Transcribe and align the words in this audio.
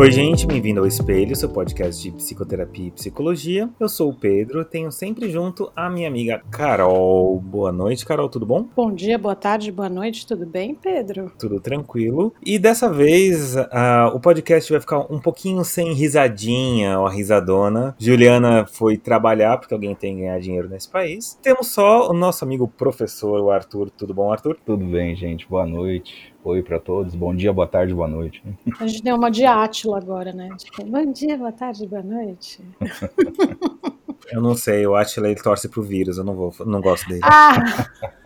Oi, 0.00 0.10
gente, 0.10 0.46
bem-vindo 0.46 0.80
ao 0.80 0.86
Espelho, 0.86 1.36
seu 1.36 1.50
podcast 1.50 2.02
de 2.02 2.10
psicoterapia 2.10 2.86
e 2.86 2.90
psicologia. 2.90 3.68
Eu 3.78 3.86
sou 3.86 4.08
o 4.08 4.14
Pedro, 4.14 4.64
tenho 4.64 4.90
sempre 4.90 5.28
junto 5.28 5.70
a 5.76 5.90
minha 5.90 6.08
amiga 6.08 6.40
Carol. 6.50 7.38
Boa 7.38 7.70
noite, 7.70 8.06
Carol, 8.06 8.30
tudo 8.30 8.46
bom? 8.46 8.66
Bom 8.74 8.94
dia, 8.94 9.18
boa 9.18 9.36
tarde, 9.36 9.70
boa 9.70 9.90
noite, 9.90 10.26
tudo 10.26 10.46
bem, 10.46 10.74
Pedro? 10.74 11.30
Tudo 11.38 11.60
tranquilo. 11.60 12.32
E 12.42 12.58
dessa 12.58 12.90
vez 12.90 13.54
uh, 13.54 14.14
o 14.14 14.18
podcast 14.18 14.72
vai 14.72 14.80
ficar 14.80 15.00
um 15.12 15.20
pouquinho 15.20 15.62
sem 15.66 15.92
risadinha 15.92 16.98
ou 16.98 17.06
risadona. 17.06 17.94
Juliana 17.98 18.64
foi 18.64 18.96
trabalhar, 18.96 19.58
porque 19.58 19.74
alguém 19.74 19.94
tem 19.94 20.14
que 20.14 20.20
ganhar 20.22 20.40
dinheiro 20.40 20.66
nesse 20.66 20.88
país. 20.88 21.38
Temos 21.42 21.66
só 21.66 22.08
o 22.08 22.14
nosso 22.14 22.42
amigo 22.42 22.66
professor, 22.66 23.38
o 23.38 23.50
Arthur. 23.50 23.90
Tudo 23.90 24.14
bom, 24.14 24.32
Arthur? 24.32 24.56
Tudo 24.64 24.82
bem, 24.82 25.14
gente. 25.14 25.46
Boa 25.46 25.66
noite. 25.66 26.29
Oi 26.42 26.62
para 26.62 26.80
todos, 26.80 27.14
bom 27.14 27.34
dia, 27.34 27.52
boa 27.52 27.66
tarde, 27.66 27.92
boa 27.92 28.08
noite. 28.08 28.42
A 28.78 28.86
gente 28.86 29.02
deu 29.02 29.14
uma 29.14 29.30
de 29.30 29.44
Átila 29.44 29.98
agora, 29.98 30.32
né? 30.32 30.48
Tipo, 30.56 30.84
bom 30.84 31.12
dia, 31.12 31.36
boa 31.36 31.52
tarde, 31.52 31.86
boa 31.86 32.02
noite. 32.02 32.64
Eu 34.32 34.40
não 34.40 34.54
sei, 34.54 34.86
o 34.86 34.94
Átila 34.94 35.28
ele 35.28 35.42
torce 35.42 35.68
pro 35.68 35.82
vírus, 35.82 36.16
eu 36.16 36.22
não 36.22 36.36
vou, 36.36 36.54
não 36.64 36.80
gosto 36.80 37.08
dele. 37.08 37.20
Ah! 37.24 37.56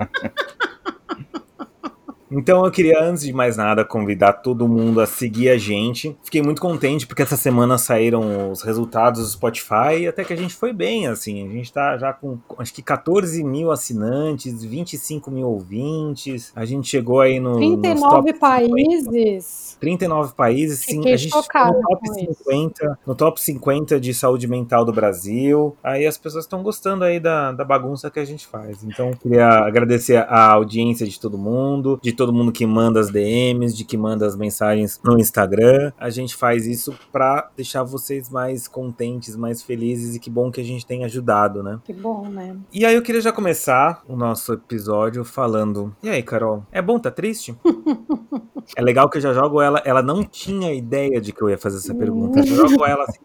Então 2.34 2.64
eu 2.64 2.70
queria, 2.70 3.00
antes 3.00 3.22
de 3.22 3.32
mais 3.32 3.56
nada, 3.56 3.84
convidar 3.84 4.32
todo 4.34 4.68
mundo 4.68 5.00
a 5.00 5.06
seguir 5.06 5.50
a 5.50 5.56
gente. 5.56 6.16
Fiquei 6.22 6.42
muito 6.42 6.60
contente 6.60 7.06
porque 7.06 7.22
essa 7.22 7.36
semana 7.36 7.78
saíram 7.78 8.50
os 8.50 8.62
resultados 8.62 9.20
do 9.20 9.28
Spotify 9.28 10.00
e 10.00 10.08
até 10.08 10.24
que 10.24 10.32
a 10.32 10.36
gente 10.36 10.54
foi 10.54 10.72
bem, 10.72 11.06
assim. 11.06 11.46
A 11.48 11.52
gente 11.52 11.72
tá 11.72 11.96
já 11.96 12.12
com 12.12 12.38
acho 12.58 12.74
que 12.74 12.82
14 12.82 13.42
mil 13.44 13.70
assinantes, 13.70 14.64
25 14.64 15.30
mil 15.30 15.48
ouvintes. 15.48 16.52
A 16.56 16.64
gente 16.64 16.88
chegou 16.88 17.20
aí 17.20 17.38
no. 17.38 17.56
39 17.56 18.32
países. 18.34 19.76
39 19.80 20.34
países, 20.34 20.80
sim. 20.80 20.96
Fiquei 20.96 21.14
a 21.14 21.16
gente 21.16 21.34
no 21.34 21.42
top 21.42 22.08
com 22.08 22.14
50, 22.14 22.98
no 23.06 23.14
top 23.14 23.40
50 23.40 24.00
de 24.00 24.14
saúde 24.14 24.48
mental 24.48 24.84
do 24.84 24.92
Brasil. 24.92 25.76
Aí 25.82 26.06
as 26.06 26.18
pessoas 26.18 26.44
estão 26.44 26.62
gostando 26.62 27.04
aí 27.04 27.20
da, 27.20 27.52
da 27.52 27.64
bagunça 27.64 28.10
que 28.10 28.18
a 28.18 28.24
gente 28.24 28.46
faz. 28.46 28.82
Então, 28.82 29.10
eu 29.10 29.16
queria 29.16 29.46
agradecer 29.46 30.16
a 30.16 30.52
audiência 30.52 31.06
de 31.06 31.20
todo 31.20 31.38
mundo, 31.38 32.00
de 32.02 32.12
todo 32.12 32.23
mundo 32.32 32.52
que 32.52 32.66
manda 32.66 33.00
as 33.00 33.10
DMs, 33.10 33.76
de 33.76 33.84
que 33.84 33.96
manda 33.96 34.26
as 34.26 34.36
mensagens 34.36 35.00
no 35.04 35.18
Instagram. 35.18 35.92
A 35.98 36.10
gente 36.10 36.34
faz 36.34 36.66
isso 36.66 36.94
pra 37.12 37.50
deixar 37.56 37.82
vocês 37.82 38.30
mais 38.30 38.66
contentes, 38.68 39.36
mais 39.36 39.62
felizes 39.62 40.16
e 40.16 40.20
que 40.20 40.30
bom 40.30 40.50
que 40.50 40.60
a 40.60 40.64
gente 40.64 40.86
tem 40.86 41.04
ajudado, 41.04 41.62
né? 41.62 41.80
Que 41.84 41.92
bom, 41.92 42.28
né? 42.28 42.56
E 42.72 42.84
aí 42.84 42.94
eu 42.94 43.02
queria 43.02 43.20
já 43.20 43.32
começar 43.32 44.02
o 44.08 44.16
nosso 44.16 44.52
episódio 44.52 45.24
falando: 45.24 45.94
E 46.02 46.08
aí, 46.08 46.22
Carol, 46.22 46.64
é 46.72 46.80
bom 46.80 46.98
tá 46.98 47.10
triste? 47.10 47.54
é 48.76 48.82
legal 48.82 49.08
que 49.08 49.18
eu 49.18 49.22
já 49.22 49.32
jogo 49.32 49.60
ela, 49.60 49.82
ela 49.84 50.02
não 50.02 50.24
tinha 50.24 50.72
ideia 50.72 51.20
de 51.20 51.32
que 51.32 51.42
eu 51.42 51.50
ia 51.50 51.58
fazer 51.58 51.78
essa 51.78 51.94
pergunta. 51.94 52.40
Eu 52.40 52.46
jogo 52.46 52.84
ela 52.84 53.04
assim, 53.04 53.20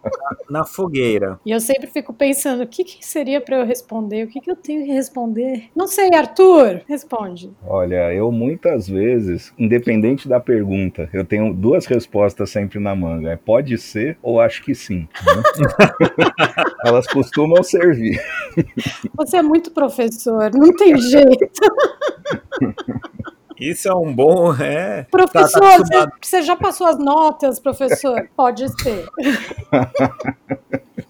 na, 0.50 0.66
fogueira. 0.66 1.40
E 1.46 1.52
eu 1.52 1.60
sempre 1.60 1.88
fico 1.88 2.14
pensando, 2.14 2.64
o 2.64 2.68
que, 2.68 2.84
que 2.84 3.06
seria 3.06 3.42
para 3.42 3.58
eu 3.58 3.66
responder? 3.66 4.24
O 4.26 4.28
que, 4.28 4.40
que 4.40 4.52
eu 4.52 4.56
tenho 4.56 4.86
que 4.86 4.92
responder? 4.92 5.70
Não 5.76 5.88
sei, 5.88 6.10
Arthur, 6.14 6.82
responde. 6.88 7.52
Olha, 7.66 8.14
eu 8.14 8.32
muitas 8.32 8.88
vezes, 8.88 9.54
independente 9.58 10.28
da 10.28 10.40
pergunta, 10.40 11.10
eu 11.14 11.26
tenho 11.26 11.54
duas 11.54 11.86
respostas 11.86 12.50
sempre 12.50 12.80
na 12.80 12.96
manga. 12.96 13.32
É 13.32 13.36
pode 13.36 13.78
ser 13.78 14.18
ou 14.22 14.40
acho 14.40 14.64
que 14.64 14.74
sim. 14.76 15.08
né? 15.26 15.44
Elas 16.86 17.08
costumam 17.08 17.62
servir. 17.64 18.20
Você 19.16 19.38
é 19.38 19.42
muito 19.42 19.72
professor, 19.72 20.52
não 20.54 20.74
tem 20.76 20.98
jeito. 20.98 21.50
Isso 23.60 23.88
é 23.90 23.94
um 23.96 24.14
bom. 24.14 24.50
É, 24.60 25.04
Professor, 25.10 25.60
tá 25.60 25.68
você, 25.68 25.76
acostumado. 25.76 26.12
você 26.22 26.42
já 26.42 26.56
passou 26.56 26.88
as 26.88 26.98
notas, 27.00 27.60
professor? 27.60 28.30
Pode 28.36 28.68
ser. 28.82 29.08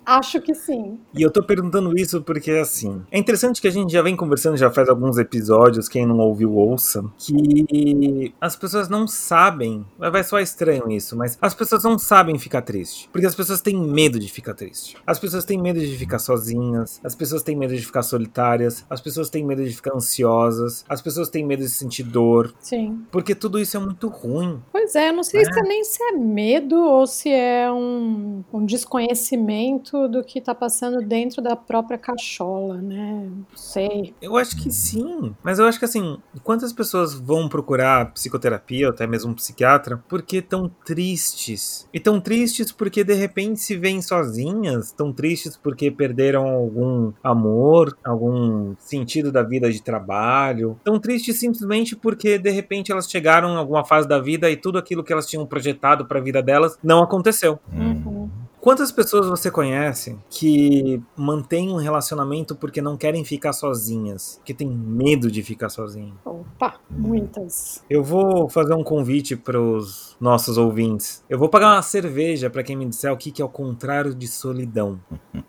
Acho 0.10 0.42
que 0.42 0.56
sim. 0.56 1.00
E 1.14 1.22
eu 1.22 1.30
tô 1.30 1.44
perguntando 1.44 1.96
isso 1.96 2.24
porque, 2.24 2.50
assim, 2.54 3.04
é 3.12 3.20
interessante 3.20 3.62
que 3.62 3.68
a 3.68 3.72
gente 3.72 3.94
já 3.94 4.02
vem 4.02 4.16
conversando, 4.16 4.58
já 4.58 4.72
faz 4.72 4.90
alguns 4.90 5.20
episódios, 5.20 5.88
quem 5.88 6.04
não 6.04 6.18
ouviu, 6.18 6.56
ouça, 6.56 7.06
que 7.16 8.34
as 8.42 8.56
pessoas 8.56 8.90
não 8.90 9.08
sabem, 9.08 9.86
vai 10.00 10.24
soar 10.24 10.42
estranho 10.42 10.90
isso, 10.90 11.16
mas 11.16 11.38
as 11.40 11.54
pessoas 11.54 11.84
não 11.84 12.00
sabem 12.00 12.40
ficar 12.40 12.64
triste. 12.64 13.08
Porque 13.12 13.28
as 13.28 13.36
pessoas 13.36 13.62
têm 13.62 13.78
medo 13.78 14.20
de 14.20 14.28
ficar 14.32 14.56
triste. 14.56 14.98
As 15.06 15.20
pessoas 15.20 15.46
têm 15.46 15.62
medo 15.62 15.80
de 15.80 15.96
ficar 15.96 16.18
sozinhas, 16.18 17.00
as 17.04 17.14
pessoas 17.14 17.44
têm 17.44 17.56
medo 17.56 17.76
de 17.76 17.86
ficar 17.86 18.02
solitárias, 18.02 18.84
as 18.90 19.00
pessoas 19.00 19.30
têm 19.30 19.46
medo 19.46 19.64
de 19.64 19.76
ficar 19.76 19.94
ansiosas, 19.96 20.84
as 20.90 21.04
pessoas 21.04 21.30
têm 21.30 21.46
medo 21.46 21.62
de 21.62 21.70
sentir 21.70 22.02
dor, 22.02 22.52
Sim. 22.60 23.04
porque 23.12 23.36
tudo 23.36 23.60
isso 23.60 23.78
é 23.78 23.80
muito 23.80 24.08
ruim. 24.08 24.60
Pois 24.72 24.96
é, 24.96 25.10
eu 25.10 25.14
não 25.14 25.24
sei 25.24 25.46
se 25.46 25.60
é 25.60 25.62
nem 25.62 25.84
se 25.84 26.02
é 26.02 26.12
medo 26.14 26.76
ou 26.76 27.06
se 27.06 27.30
é 27.30 27.72
um, 27.72 28.44
um 28.52 28.66
desconhecimento 28.66 29.99
do 30.08 30.24
que 30.24 30.40
tá 30.40 30.54
passando 30.56 31.02
dentro 31.02 31.42
da 31.42 31.56
própria 31.56 31.98
cachola, 31.98 32.82
né? 32.82 33.30
Não 33.30 33.58
sei. 33.58 34.14
Eu 34.22 34.38
acho 34.38 34.56
que 34.56 34.72
sim, 34.72 35.36
mas 35.44 35.60
eu 35.60 35.66
acho 35.66 35.80
que 35.80 35.86
assim, 35.86 36.18
quantas 36.44 36.72
pessoas 36.72 37.14
vão 37.14 37.50
procurar 37.50 38.14
psicoterapia 38.14 38.88
ou 38.88 38.94
até 38.94 39.06
mesmo 39.06 39.32
um 39.32 39.36
psiquiatra 39.36 40.04
porque 40.08 40.38
estão 40.38 40.70
tristes? 40.86 41.88
E 41.94 42.00
tão 42.00 42.20
tristes 42.20 42.72
porque 42.72 43.04
de 43.04 43.14
repente 43.14 43.60
se 43.60 43.76
veem 43.76 44.02
sozinhas, 44.02 44.92
tão 44.92 45.12
tristes 45.12 45.58
porque 45.58 45.92
perderam 45.92 46.48
algum 46.48 47.12
amor, 47.24 47.98
algum 48.04 48.76
sentido 48.78 49.32
da 49.32 49.44
vida 49.44 49.72
de 49.72 49.82
trabalho, 49.82 50.80
tão 50.84 51.00
tristes 51.00 51.40
simplesmente 51.40 51.96
porque 51.96 52.38
de 52.38 52.50
repente 52.50 52.92
elas 52.92 53.10
chegaram 53.10 53.50
em 53.50 53.58
alguma 53.58 53.84
fase 53.84 54.08
da 54.08 54.20
vida 54.20 54.50
e 54.50 54.56
tudo 54.56 54.78
aquilo 54.78 55.04
que 55.04 55.12
elas 55.12 55.26
tinham 55.26 55.46
projetado 55.46 56.06
para 56.06 56.20
a 56.20 56.24
vida 56.24 56.42
delas 56.42 56.78
não 56.84 57.02
aconteceu. 57.04 57.60
Uhum. 57.74 58.30
Quantas 58.62 58.92
pessoas 58.92 59.28
você 59.28 59.50
conhece 59.50 60.18
que 60.30 61.02
mantêm 61.16 61.70
um 61.70 61.78
relacionamento 61.78 62.56
porque 62.56 62.82
não 62.82 62.98
querem 62.98 63.24
ficar 63.24 63.54
sozinhas, 63.54 64.42
que 64.44 64.54
tem 64.54 64.68
medo 64.68 65.32
de 65.32 65.42
ficar 65.42 65.70
sozinho? 65.70 66.14
Opa, 66.26 66.76
muitas. 66.90 67.84
Eu 67.90 68.04
vou 68.04 68.50
fazer 68.50 68.74
um 68.74 68.84
convite 68.84 69.38
para 69.38 69.60
os 69.60 70.18
nossos 70.20 70.58
ouvintes. 70.58 71.24
Eu 71.30 71.40
vou 71.40 71.48
pagar 71.48 71.74
uma 71.74 71.82
cerveja 71.82 72.50
para 72.50 72.62
quem 72.62 72.76
me 72.76 72.86
disser 72.86 73.12
o 73.14 73.18
que, 73.18 73.32
que 73.32 73.42
é 73.42 73.46
o 73.46 73.50
contrário 73.50 74.14
de 74.14 74.28
solidão. 74.28 75.00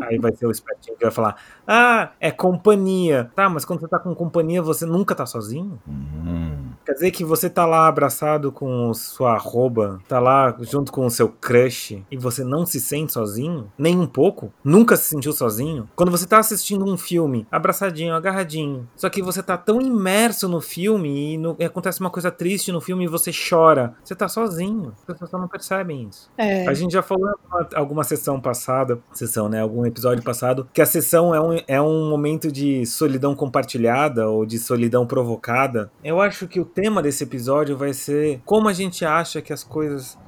Aí 0.00 0.18
vai 0.18 0.34
ser 0.34 0.46
o 0.46 0.50
espertinho 0.50 0.96
que 0.96 1.04
vai 1.04 1.12
falar: 1.12 1.36
Ah, 1.66 2.12
é 2.20 2.30
companhia. 2.30 3.30
Tá, 3.34 3.48
mas 3.48 3.64
quando 3.64 3.80
você 3.80 3.88
tá 3.88 3.98
com 3.98 4.14
companhia, 4.14 4.62
você 4.62 4.86
nunca 4.86 5.14
tá 5.14 5.26
sozinho? 5.26 5.80
Hum. 5.86 6.72
Quer 6.84 6.92
dizer 6.92 7.10
que 7.12 7.24
você 7.24 7.48
tá 7.48 7.64
lá 7.64 7.86
abraçado 7.88 8.52
com 8.52 8.92
sua 8.92 9.34
arroba, 9.34 10.00
tá 10.06 10.20
lá 10.20 10.54
junto 10.60 10.92
com 10.92 11.06
o 11.06 11.10
seu 11.10 11.28
crush 11.28 12.02
e 12.10 12.16
você 12.16 12.44
não 12.44 12.66
se 12.66 12.80
sente 12.80 13.12
sozinho? 13.12 13.72
Nem 13.78 13.98
um 13.98 14.06
pouco? 14.06 14.52
Nunca 14.62 14.96
se 14.96 15.08
sentiu 15.08 15.32
sozinho? 15.32 15.88
Quando 15.96 16.10
você 16.10 16.26
tá 16.26 16.38
assistindo 16.38 16.84
um 16.84 16.96
filme, 16.98 17.46
abraçadinho, 17.50 18.14
agarradinho, 18.14 18.86
só 18.96 19.08
que 19.08 19.22
você 19.22 19.42
tá 19.42 19.56
tão 19.56 19.80
imerso 19.80 20.48
no 20.48 20.60
filme 20.60 21.34
e, 21.34 21.38
no- 21.38 21.56
e 21.58 21.64
acontece 21.64 22.00
uma 22.00 22.10
coisa 22.10 22.30
triste 22.30 22.70
no 22.70 22.80
filme 22.80 23.04
e 23.04 23.08
você 23.08 23.30
chora, 23.32 23.94
você 24.04 24.14
tá 24.14 24.28
sozinho. 24.28 24.92
As 24.98 25.04
pessoas 25.04 25.30
só 25.30 25.38
não 25.38 25.48
percebem 25.48 26.08
isso. 26.10 26.30
É. 26.36 26.66
A 26.68 26.74
gente 26.74 26.92
já 26.92 27.02
falou 27.02 27.28
em 27.28 27.32
alguma, 27.32 27.68
alguma 27.76 28.04
sessão 28.04 28.40
passada, 28.40 28.98
sessão, 29.12 29.48
né? 29.48 29.60
Algum 29.62 29.86
episódio 29.86 30.22
passado, 30.22 30.68
que 30.72 30.82
a 30.82 30.86
sessão 30.86 31.34
é 31.34 31.40
um, 31.40 31.58
é 31.66 31.80
um 31.80 32.08
momento 32.10 32.52
de 32.52 32.84
solidão 32.84 33.34
compartilhada 33.34 34.28
ou 34.28 34.44
de 34.44 34.58
solidão 34.58 35.06
provocada. 35.06 35.90
Eu 36.02 36.20
acho 36.20 36.46
que 36.46 36.60
o 36.60 36.64
tema 36.74 37.00
desse 37.00 37.22
episódio 37.22 37.76
vai 37.76 37.92
ser 37.92 38.40
como 38.44 38.68
a 38.68 38.72
gente 38.72 39.04
acha 39.04 39.40
que 39.40 39.52
as 39.52 39.62
coisas 39.62 40.18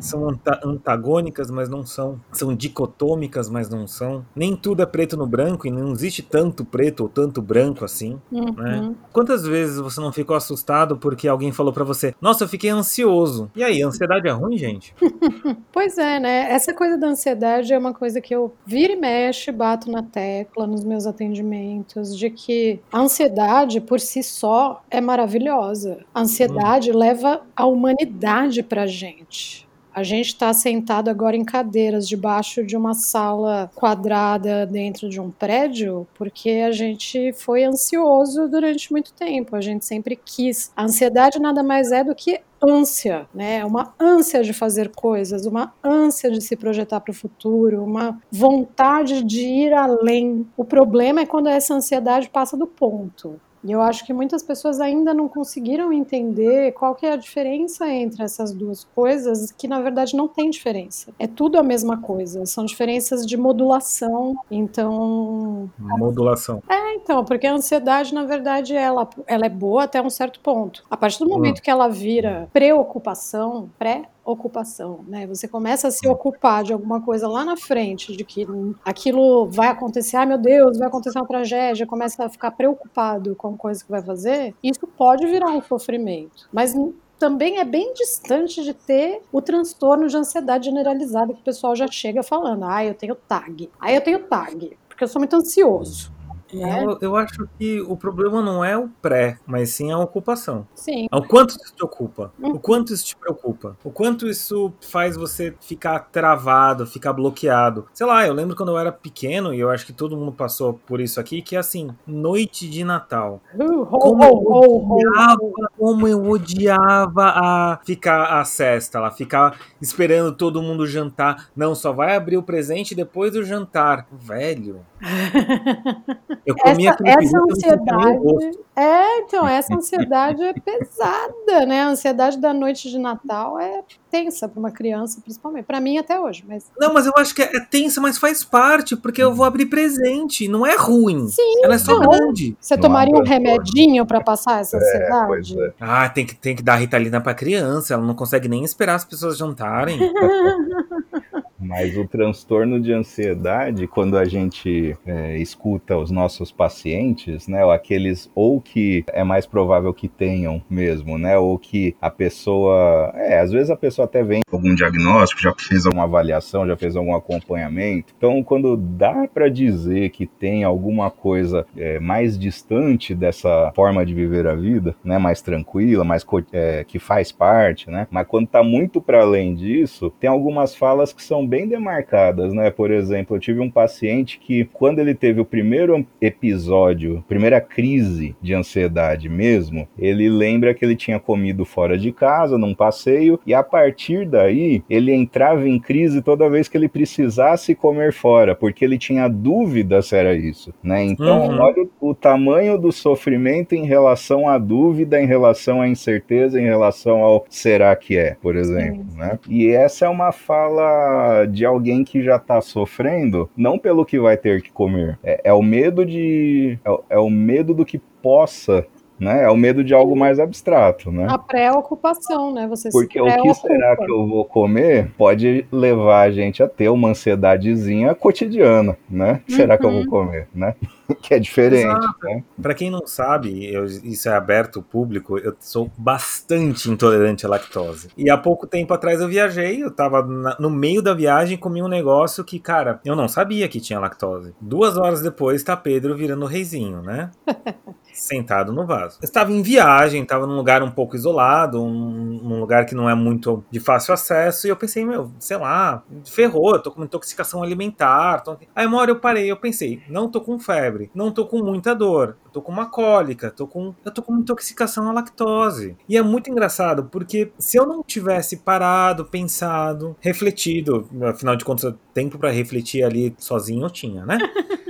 são 0.00 0.28
anta- 0.28 0.60
antagônicas, 0.64 1.50
mas 1.50 1.68
não 1.68 1.84
são. 1.84 2.20
São 2.32 2.54
dicotômicas, 2.54 3.48
mas 3.48 3.68
não 3.68 3.86
são. 3.86 4.24
Nem 4.34 4.54
tudo 4.56 4.82
é 4.82 4.86
preto 4.86 5.16
no 5.16 5.26
branco 5.26 5.66
e 5.66 5.70
não 5.70 5.92
existe 5.92 6.22
tanto 6.22 6.64
preto 6.64 7.00
ou 7.04 7.08
tanto 7.08 7.40
branco 7.42 7.84
assim. 7.84 8.18
Uhum. 8.30 8.52
né? 8.52 8.94
Quantas 9.12 9.46
vezes 9.46 9.78
você 9.78 10.00
não 10.00 10.12
ficou 10.12 10.36
assustado 10.36 10.96
porque 10.96 11.26
alguém 11.28 11.52
falou 11.52 11.72
pra 11.72 11.84
você: 11.84 12.14
Nossa, 12.20 12.44
eu 12.44 12.48
fiquei 12.48 12.70
ansioso. 12.70 13.50
E 13.54 13.62
aí, 13.62 13.82
ansiedade 13.82 14.28
é 14.28 14.30
ruim, 14.32 14.56
gente? 14.56 14.94
Pois 15.72 15.96
é, 15.98 16.18
né? 16.18 16.50
Essa 16.50 16.74
coisa 16.74 16.96
da 16.98 17.06
ansiedade 17.08 17.72
é 17.72 17.78
uma 17.78 17.94
coisa 17.94 18.20
que 18.20 18.34
eu 18.34 18.52
vira 18.66 18.92
e 18.92 18.96
mexe, 18.96 19.52
bato 19.52 19.90
na 19.90 20.02
tecla 20.02 20.66
nos 20.66 20.82
meus 20.84 21.06
atendimentos, 21.06 22.16
de 22.16 22.30
que 22.30 22.80
a 22.92 22.98
ansiedade 23.00 23.80
por 23.80 24.00
si 24.00 24.22
só 24.22 24.82
é 24.90 25.00
maravilhosa. 25.00 25.98
A 26.14 26.22
ansiedade 26.22 26.90
leva 26.92 27.42
a 27.54 27.66
humanidade 27.66 28.62
pra 28.62 28.86
gente. 28.86 29.67
A 29.98 30.04
gente 30.04 30.28
está 30.28 30.52
sentado 30.52 31.08
agora 31.08 31.36
em 31.36 31.44
cadeiras 31.44 32.06
debaixo 32.06 32.64
de 32.64 32.76
uma 32.76 32.94
sala 32.94 33.68
quadrada 33.74 34.64
dentro 34.64 35.08
de 35.08 35.20
um 35.20 35.28
prédio 35.28 36.06
porque 36.14 36.50
a 36.64 36.70
gente 36.70 37.32
foi 37.32 37.64
ansioso 37.64 38.46
durante 38.46 38.92
muito 38.92 39.12
tempo. 39.12 39.56
A 39.56 39.60
gente 39.60 39.84
sempre 39.84 40.14
quis. 40.14 40.70
A 40.76 40.84
ansiedade 40.84 41.40
nada 41.40 41.64
mais 41.64 41.90
é 41.90 42.04
do 42.04 42.14
que 42.14 42.40
ânsia, 42.62 43.26
né? 43.34 43.64
Uma 43.64 43.92
ânsia 43.98 44.44
de 44.44 44.52
fazer 44.52 44.90
coisas, 44.90 45.46
uma 45.46 45.74
ânsia 45.82 46.30
de 46.30 46.40
se 46.40 46.54
projetar 46.54 47.00
para 47.00 47.10
o 47.10 47.14
futuro, 47.14 47.82
uma 47.82 48.20
vontade 48.30 49.24
de 49.24 49.42
ir 49.42 49.72
além. 49.72 50.46
O 50.56 50.64
problema 50.64 51.22
é 51.22 51.26
quando 51.26 51.48
essa 51.48 51.74
ansiedade 51.74 52.30
passa 52.30 52.56
do 52.56 52.68
ponto. 52.68 53.40
E 53.64 53.72
eu 53.72 53.80
acho 53.80 54.04
que 54.04 54.12
muitas 54.12 54.42
pessoas 54.42 54.80
ainda 54.80 55.12
não 55.12 55.28
conseguiram 55.28 55.92
entender 55.92 56.72
qual 56.72 56.94
que 56.94 57.06
é 57.06 57.12
a 57.12 57.16
diferença 57.16 57.88
entre 57.88 58.22
essas 58.22 58.52
duas 58.52 58.84
coisas, 58.94 59.50
que 59.52 59.66
na 59.66 59.80
verdade 59.80 60.16
não 60.16 60.28
tem 60.28 60.50
diferença. 60.50 61.12
É 61.18 61.26
tudo 61.26 61.58
a 61.58 61.62
mesma 61.62 61.98
coisa, 62.00 62.44
são 62.46 62.64
diferenças 62.64 63.26
de 63.26 63.36
modulação. 63.36 64.36
Então. 64.50 65.70
Modulação. 65.78 66.62
É, 66.68 66.94
então, 66.94 67.24
porque 67.24 67.46
a 67.46 67.54
ansiedade, 67.54 68.14
na 68.14 68.24
verdade, 68.24 68.74
ela, 68.74 69.08
ela 69.26 69.46
é 69.46 69.50
boa 69.50 69.84
até 69.84 70.00
um 70.00 70.10
certo 70.10 70.40
ponto. 70.40 70.84
A 70.90 70.96
partir 70.96 71.18
do 71.18 71.28
momento 71.28 71.62
que 71.62 71.70
ela 71.70 71.88
vira 71.88 72.48
preocupação, 72.52 73.70
pré 73.78 74.08
ocupação, 74.32 75.04
né? 75.08 75.26
Você 75.26 75.48
começa 75.48 75.88
a 75.88 75.90
se 75.90 76.06
ocupar 76.06 76.62
de 76.62 76.72
alguma 76.72 77.00
coisa 77.00 77.26
lá 77.26 77.44
na 77.44 77.56
frente, 77.56 78.16
de 78.16 78.24
que 78.24 78.46
aquilo 78.84 79.46
vai 79.50 79.68
acontecer, 79.68 80.16
ai 80.16 80.26
meu 80.26 80.38
Deus, 80.38 80.78
vai 80.78 80.88
acontecer 80.88 81.18
uma 81.18 81.26
tragédia, 81.26 81.86
começa 81.86 82.24
a 82.24 82.28
ficar 82.28 82.50
preocupado 82.50 83.34
com 83.34 83.48
a 83.48 83.56
coisa 83.56 83.82
que 83.82 83.90
vai 83.90 84.02
fazer, 84.02 84.54
isso 84.62 84.86
pode 84.86 85.26
virar 85.26 85.50
um 85.50 85.62
sofrimento. 85.62 86.48
Mas 86.52 86.74
também 87.18 87.58
é 87.58 87.64
bem 87.64 87.92
distante 87.94 88.62
de 88.62 88.74
ter 88.74 89.22
o 89.32 89.42
transtorno 89.42 90.06
de 90.06 90.16
ansiedade 90.16 90.66
generalizada 90.66 91.32
que 91.32 91.40
o 91.40 91.44
pessoal 91.44 91.74
já 91.74 91.88
chega 91.88 92.22
falando, 92.22 92.64
ah, 92.64 92.84
eu 92.84 92.94
tenho 92.94 93.14
TAG, 93.14 93.70
ah, 93.80 93.92
eu 93.92 94.00
tenho 94.00 94.20
TAG, 94.20 94.76
porque 94.88 95.04
eu 95.04 95.08
sou 95.08 95.20
muito 95.20 95.34
ansioso. 95.34 96.12
É. 96.52 96.84
Eu, 96.84 96.98
eu, 97.00 97.16
acho 97.16 97.48
que 97.58 97.80
o 97.82 97.96
problema 97.96 98.40
não 98.40 98.64
é 98.64 98.76
o 98.76 98.88
pré, 99.02 99.38
mas 99.46 99.70
sim 99.70 99.90
a 99.90 99.98
ocupação. 99.98 100.66
Sim. 100.74 101.06
O 101.12 101.22
quanto 101.22 101.50
isso 101.50 101.74
te 101.74 101.84
ocupa, 101.84 102.32
hum. 102.40 102.52
o 102.52 102.58
quanto 102.58 102.92
isso 102.92 103.04
te 103.04 103.16
preocupa, 103.16 103.76
o 103.84 103.90
quanto 103.90 104.26
isso 104.26 104.72
faz 104.80 105.16
você 105.16 105.54
ficar 105.60 105.98
travado, 106.10 106.86
ficar 106.86 107.12
bloqueado. 107.12 107.86
Sei 107.92 108.06
lá, 108.06 108.26
eu 108.26 108.32
lembro 108.32 108.56
quando 108.56 108.70
eu 108.70 108.78
era 108.78 108.92
pequeno, 108.92 109.52
e 109.52 109.60
eu 109.60 109.70
acho 109.70 109.84
que 109.84 109.92
todo 109.92 110.16
mundo 110.16 110.32
passou 110.32 110.74
por 110.86 111.00
isso 111.00 111.20
aqui, 111.20 111.42
que 111.42 111.56
é 111.56 111.58
assim, 111.58 111.90
noite 112.06 112.68
de 112.68 112.84
Natal. 112.84 113.40
Uh, 113.54 113.86
como, 113.86 114.24
eu 114.24 114.32
odiava, 114.36 115.70
como 115.76 116.08
eu 116.08 116.24
odiava 116.28 117.24
a 117.34 117.80
ficar 117.84 118.40
a 118.40 118.44
cesta 118.44 119.00
lá, 119.00 119.10
ficar 119.10 119.58
esperando 119.80 120.32
todo 120.32 120.62
mundo 120.62 120.86
jantar. 120.86 121.48
Não, 121.54 121.74
só 121.74 121.92
vai 121.92 122.16
abrir 122.16 122.36
o 122.36 122.42
presente 122.42 122.94
depois 122.94 123.32
do 123.32 123.44
jantar. 123.44 124.06
Velho. 124.10 124.80
Eu 126.46 126.54
comia 126.56 126.90
essa, 126.90 127.22
essa 127.24 127.38
ansiedade. 127.38 128.58
É, 128.76 129.18
então, 129.18 129.46
essa 129.46 129.74
ansiedade 129.74 130.42
é 130.42 130.52
pesada, 130.52 131.66
né? 131.66 131.82
A 131.82 131.88
ansiedade 131.88 132.38
da 132.38 132.54
noite 132.54 132.88
de 132.90 132.98
Natal 132.98 133.58
é 133.58 133.82
tensa 134.10 134.48
para 134.48 134.58
uma 134.58 134.70
criança, 134.70 135.20
principalmente. 135.20 135.64
Para 135.64 135.80
mim, 135.80 135.98
até 135.98 136.18
hoje. 136.20 136.44
Mas... 136.46 136.70
Não, 136.78 136.94
mas 136.94 137.06
eu 137.06 137.12
acho 137.16 137.34
que 137.34 137.42
é, 137.42 137.60
tensa, 137.60 138.00
mas 138.00 138.18
faz 138.18 138.44
parte, 138.44 138.96
porque 138.96 139.22
eu 139.22 139.34
vou 139.34 139.44
abrir 139.44 139.66
presente. 139.66 140.48
Não 140.48 140.66
é 140.66 140.76
ruim. 140.76 141.28
Sim, 141.28 141.64
Ela 141.64 141.74
é 141.74 141.78
só 141.78 141.98
não. 141.98 142.08
grande. 142.08 142.56
Você 142.60 142.74
não 142.76 142.82
tomaria 142.82 143.14
um 143.14 143.24
remedinho 143.24 144.06
para 144.06 144.20
passar 144.20 144.60
essa 144.60 144.76
é, 144.76 144.80
ansiedade? 144.80 145.60
É, 145.60 145.72
Ah, 145.80 146.08
tem 146.08 146.24
que, 146.24 146.34
tem 146.34 146.54
que 146.54 146.62
dar 146.62 146.76
ritalina 146.76 147.20
para 147.20 147.34
criança. 147.34 147.94
Ela 147.94 148.04
não 148.04 148.14
consegue 148.14 148.48
nem 148.48 148.64
esperar 148.64 148.94
as 148.94 149.04
pessoas 149.04 149.36
jantarem. 149.36 149.98
Mas 151.68 151.94
o 151.98 152.08
transtorno 152.08 152.80
de 152.80 152.94
ansiedade, 152.94 153.86
quando 153.86 154.16
a 154.16 154.24
gente 154.24 154.96
é, 155.06 155.36
escuta 155.36 155.98
os 155.98 156.10
nossos 156.10 156.50
pacientes, 156.50 157.46
né, 157.46 157.62
ou 157.62 157.70
aqueles 157.70 158.30
ou 158.34 158.58
que 158.58 159.04
é 159.12 159.22
mais 159.22 159.44
provável 159.44 159.92
que 159.92 160.08
tenham 160.08 160.62
mesmo, 160.70 161.18
né, 161.18 161.36
ou 161.36 161.58
que 161.58 161.94
a 162.00 162.08
pessoa, 162.08 163.12
é, 163.14 163.38
às 163.38 163.52
vezes 163.52 163.68
a 163.68 163.76
pessoa 163.76 164.06
até 164.06 164.24
vem 164.24 164.40
com 164.48 164.56
algum 164.56 164.74
diagnóstico, 164.74 165.42
já 165.42 165.52
fez 165.58 165.84
alguma 165.84 166.04
avaliação, 166.04 166.66
já 166.66 166.74
fez 166.74 166.96
algum 166.96 167.14
acompanhamento. 167.14 168.14
Então, 168.16 168.42
quando 168.42 168.74
dá 168.74 169.28
para 169.28 169.50
dizer 169.50 170.08
que 170.08 170.26
tem 170.26 170.64
alguma 170.64 171.10
coisa 171.10 171.66
é, 171.76 172.00
mais 172.00 172.38
distante 172.38 173.14
dessa 173.14 173.72
forma 173.76 174.06
de 174.06 174.14
viver 174.14 174.46
a 174.46 174.54
vida, 174.54 174.96
né, 175.04 175.18
mais 175.18 175.42
tranquila, 175.42 176.02
mais 176.02 176.24
é, 176.50 176.82
que 176.84 176.98
faz 176.98 177.30
parte, 177.30 177.90
né, 177.90 178.06
mas 178.10 178.26
quando 178.26 178.46
está 178.46 178.62
muito 178.62 179.02
para 179.02 179.20
além 179.20 179.54
disso, 179.54 180.10
tem 180.18 180.30
algumas 180.30 180.74
falas 180.74 181.12
que 181.12 181.22
são 181.22 181.46
bem 181.46 181.57
bem 181.58 181.66
demarcadas, 181.66 182.54
né? 182.54 182.70
Por 182.70 182.92
exemplo, 182.92 183.34
eu 183.34 183.40
tive 183.40 183.58
um 183.58 183.68
paciente 183.70 184.38
que, 184.38 184.64
quando 184.72 185.00
ele 185.00 185.12
teve 185.12 185.40
o 185.40 185.44
primeiro 185.44 186.06
episódio, 186.20 187.24
primeira 187.26 187.60
crise 187.60 188.36
de 188.40 188.54
ansiedade 188.54 189.28
mesmo, 189.28 189.88
ele 189.98 190.28
lembra 190.28 190.72
que 190.72 190.84
ele 190.84 190.94
tinha 190.94 191.18
comido 191.18 191.64
fora 191.64 191.98
de 191.98 192.12
casa, 192.12 192.56
num 192.56 192.74
passeio, 192.74 193.40
e 193.44 193.52
a 193.52 193.64
partir 193.64 194.24
daí 194.24 194.84
ele 194.88 195.12
entrava 195.12 195.68
em 195.68 195.80
crise 195.80 196.22
toda 196.22 196.48
vez 196.48 196.68
que 196.68 196.76
ele 196.76 196.88
precisasse 196.88 197.74
comer 197.74 198.12
fora, 198.12 198.54
porque 198.54 198.84
ele 198.84 198.96
tinha 198.96 199.26
dúvida 199.26 200.00
se 200.00 200.14
era 200.14 200.36
isso, 200.36 200.72
né? 200.80 201.02
Então, 201.02 201.48
uhum. 201.48 201.58
olha 201.60 201.88
o, 202.00 202.14
tamanho 202.14 202.78
do 202.78 202.92
sofrimento 202.92 203.74
em 203.74 203.84
relação 203.84 204.48
à 204.48 204.58
dúvida, 204.58 205.20
em 205.20 205.26
relação 205.26 205.80
à 205.80 205.88
incerteza, 205.88 206.60
em 206.60 206.64
relação 206.64 207.24
ao 207.24 207.44
será 207.48 207.96
que 207.96 208.16
é, 208.16 208.36
por 208.40 208.54
exemplo, 208.54 209.04
né? 209.16 209.40
E 209.48 209.68
essa 209.68 210.06
é 210.06 210.08
uma 210.08 210.30
fala 210.30 211.47
de 211.48 211.64
alguém 211.64 212.04
que 212.04 212.22
já 212.22 212.36
está 212.36 212.60
sofrendo, 212.60 213.48
não 213.56 213.78
pelo 213.78 214.04
que 214.04 214.18
vai 214.18 214.36
ter 214.36 214.62
que 214.62 214.70
comer. 214.70 215.18
É, 215.22 215.40
é 215.44 215.52
o 215.52 215.62
medo 215.62 216.04
de. 216.04 216.78
É, 216.84 217.16
é 217.16 217.18
o 217.18 217.30
medo 217.30 217.74
do 217.74 217.84
que 217.84 217.98
possa 217.98 218.86
né? 219.18 219.44
É 219.44 219.48
o 219.48 219.56
medo 219.56 219.82
de 219.82 219.94
algo 219.94 220.16
mais 220.16 220.38
abstrato, 220.38 221.10
né? 221.10 221.26
A 221.28 221.38
preocupação, 221.38 222.52
né? 222.52 222.66
Você 222.68 222.90
Porque 222.90 223.20
o 223.20 223.26
que 223.26 223.54
será 223.54 223.96
que 223.96 224.10
eu 224.10 224.26
vou 224.26 224.44
comer 224.44 225.10
pode 225.16 225.66
levar 225.72 226.22
a 226.22 226.30
gente 226.30 226.62
a 226.62 226.68
ter 226.68 226.88
uma 226.88 227.10
ansiedadezinha 227.10 228.14
cotidiana, 228.14 228.96
né? 229.08 229.40
Uhum. 229.48 229.56
Será 229.56 229.78
que 229.78 229.84
eu 229.84 229.90
vou 229.90 230.00
uhum. 230.00 230.06
comer, 230.06 230.48
né? 230.54 230.74
que 231.22 231.34
é 231.34 231.38
diferente. 231.38 232.06
Né? 232.22 232.44
Para 232.60 232.74
quem 232.74 232.90
não 232.90 233.06
sabe, 233.06 233.66
eu, 233.72 233.84
isso 233.84 234.28
é 234.28 234.32
aberto 234.32 234.82
público, 234.82 235.38
eu 235.38 235.54
sou 235.58 235.90
bastante 235.96 236.90
intolerante 236.90 237.46
à 237.46 237.48
lactose. 237.48 238.08
E 238.16 238.30
há 238.30 238.36
pouco 238.36 238.66
tempo 238.66 238.92
atrás 238.92 239.20
eu 239.20 239.28
viajei, 239.28 239.82
eu 239.82 239.90
tava 239.90 240.22
na, 240.22 240.56
no 240.58 240.70
meio 240.70 241.02
da 241.02 241.14
viagem 241.14 241.54
e 241.54 241.58
comi 241.58 241.82
um 241.82 241.88
negócio 241.88 242.44
que, 242.44 242.58
cara, 242.58 243.00
eu 243.04 243.16
não 243.16 243.28
sabia 243.28 243.68
que 243.68 243.80
tinha 243.80 243.98
lactose. 243.98 244.54
Duas 244.60 244.96
horas 244.96 245.22
depois 245.22 245.62
tá 245.62 245.76
Pedro 245.76 246.16
virando 246.16 246.46
reizinho, 246.46 247.02
né? 247.02 247.30
sentado 248.20 248.72
no 248.72 248.86
vaso. 248.86 249.18
estava 249.22 249.52
em 249.52 249.62
viagem, 249.62 250.22
estava 250.22 250.46
num 250.46 250.56
lugar 250.56 250.82
um 250.82 250.90
pouco 250.90 251.16
isolado, 251.16 251.82
um, 251.82 252.40
um, 252.42 252.60
lugar 252.60 252.86
que 252.86 252.94
não 252.94 253.08
é 253.08 253.14
muito 253.14 253.64
de 253.70 253.80
fácil 253.80 254.14
acesso, 254.14 254.66
e 254.66 254.70
eu 254.70 254.76
pensei, 254.76 255.04
meu, 255.04 255.30
sei 255.38 255.56
lá, 255.56 256.02
ferrou, 256.24 256.74
eu 256.74 256.82
tô 256.82 256.90
com 256.90 257.04
intoxicação 257.04 257.62
alimentar. 257.62 258.40
Tô... 258.40 258.56
Aí 258.74 258.86
uma 258.86 258.98
hora 258.98 259.10
eu 259.10 259.20
parei, 259.20 259.50
eu 259.50 259.56
pensei, 259.56 260.02
não 260.08 260.28
tô 260.30 260.40
com 260.40 260.58
febre, 260.58 261.10
não 261.14 261.30
tô 261.30 261.46
com 261.46 261.62
muita 261.62 261.94
dor, 261.94 262.36
eu 262.46 262.52
tô 262.52 262.62
com 262.62 262.72
uma 262.72 262.86
cólica, 262.86 263.50
tô 263.50 263.66
com, 263.66 263.94
eu 264.04 264.12
tô 264.12 264.22
com 264.22 264.36
intoxicação 264.36 265.08
à 265.08 265.12
lactose. 265.12 265.96
E 266.08 266.16
é 266.16 266.22
muito 266.22 266.50
engraçado, 266.50 267.04
porque 267.04 267.52
se 267.58 267.76
eu 267.76 267.86
não 267.86 268.02
tivesse 268.02 268.58
parado, 268.58 269.24
pensado, 269.24 270.16
refletido, 270.20 271.08
afinal 271.22 271.56
de 271.56 271.64
contas, 271.64 271.94
tempo 272.12 272.38
para 272.38 272.50
refletir 272.50 273.04
ali 273.04 273.34
sozinho 273.38 273.84
eu 273.84 273.90
tinha, 273.90 274.24
né? 274.24 274.38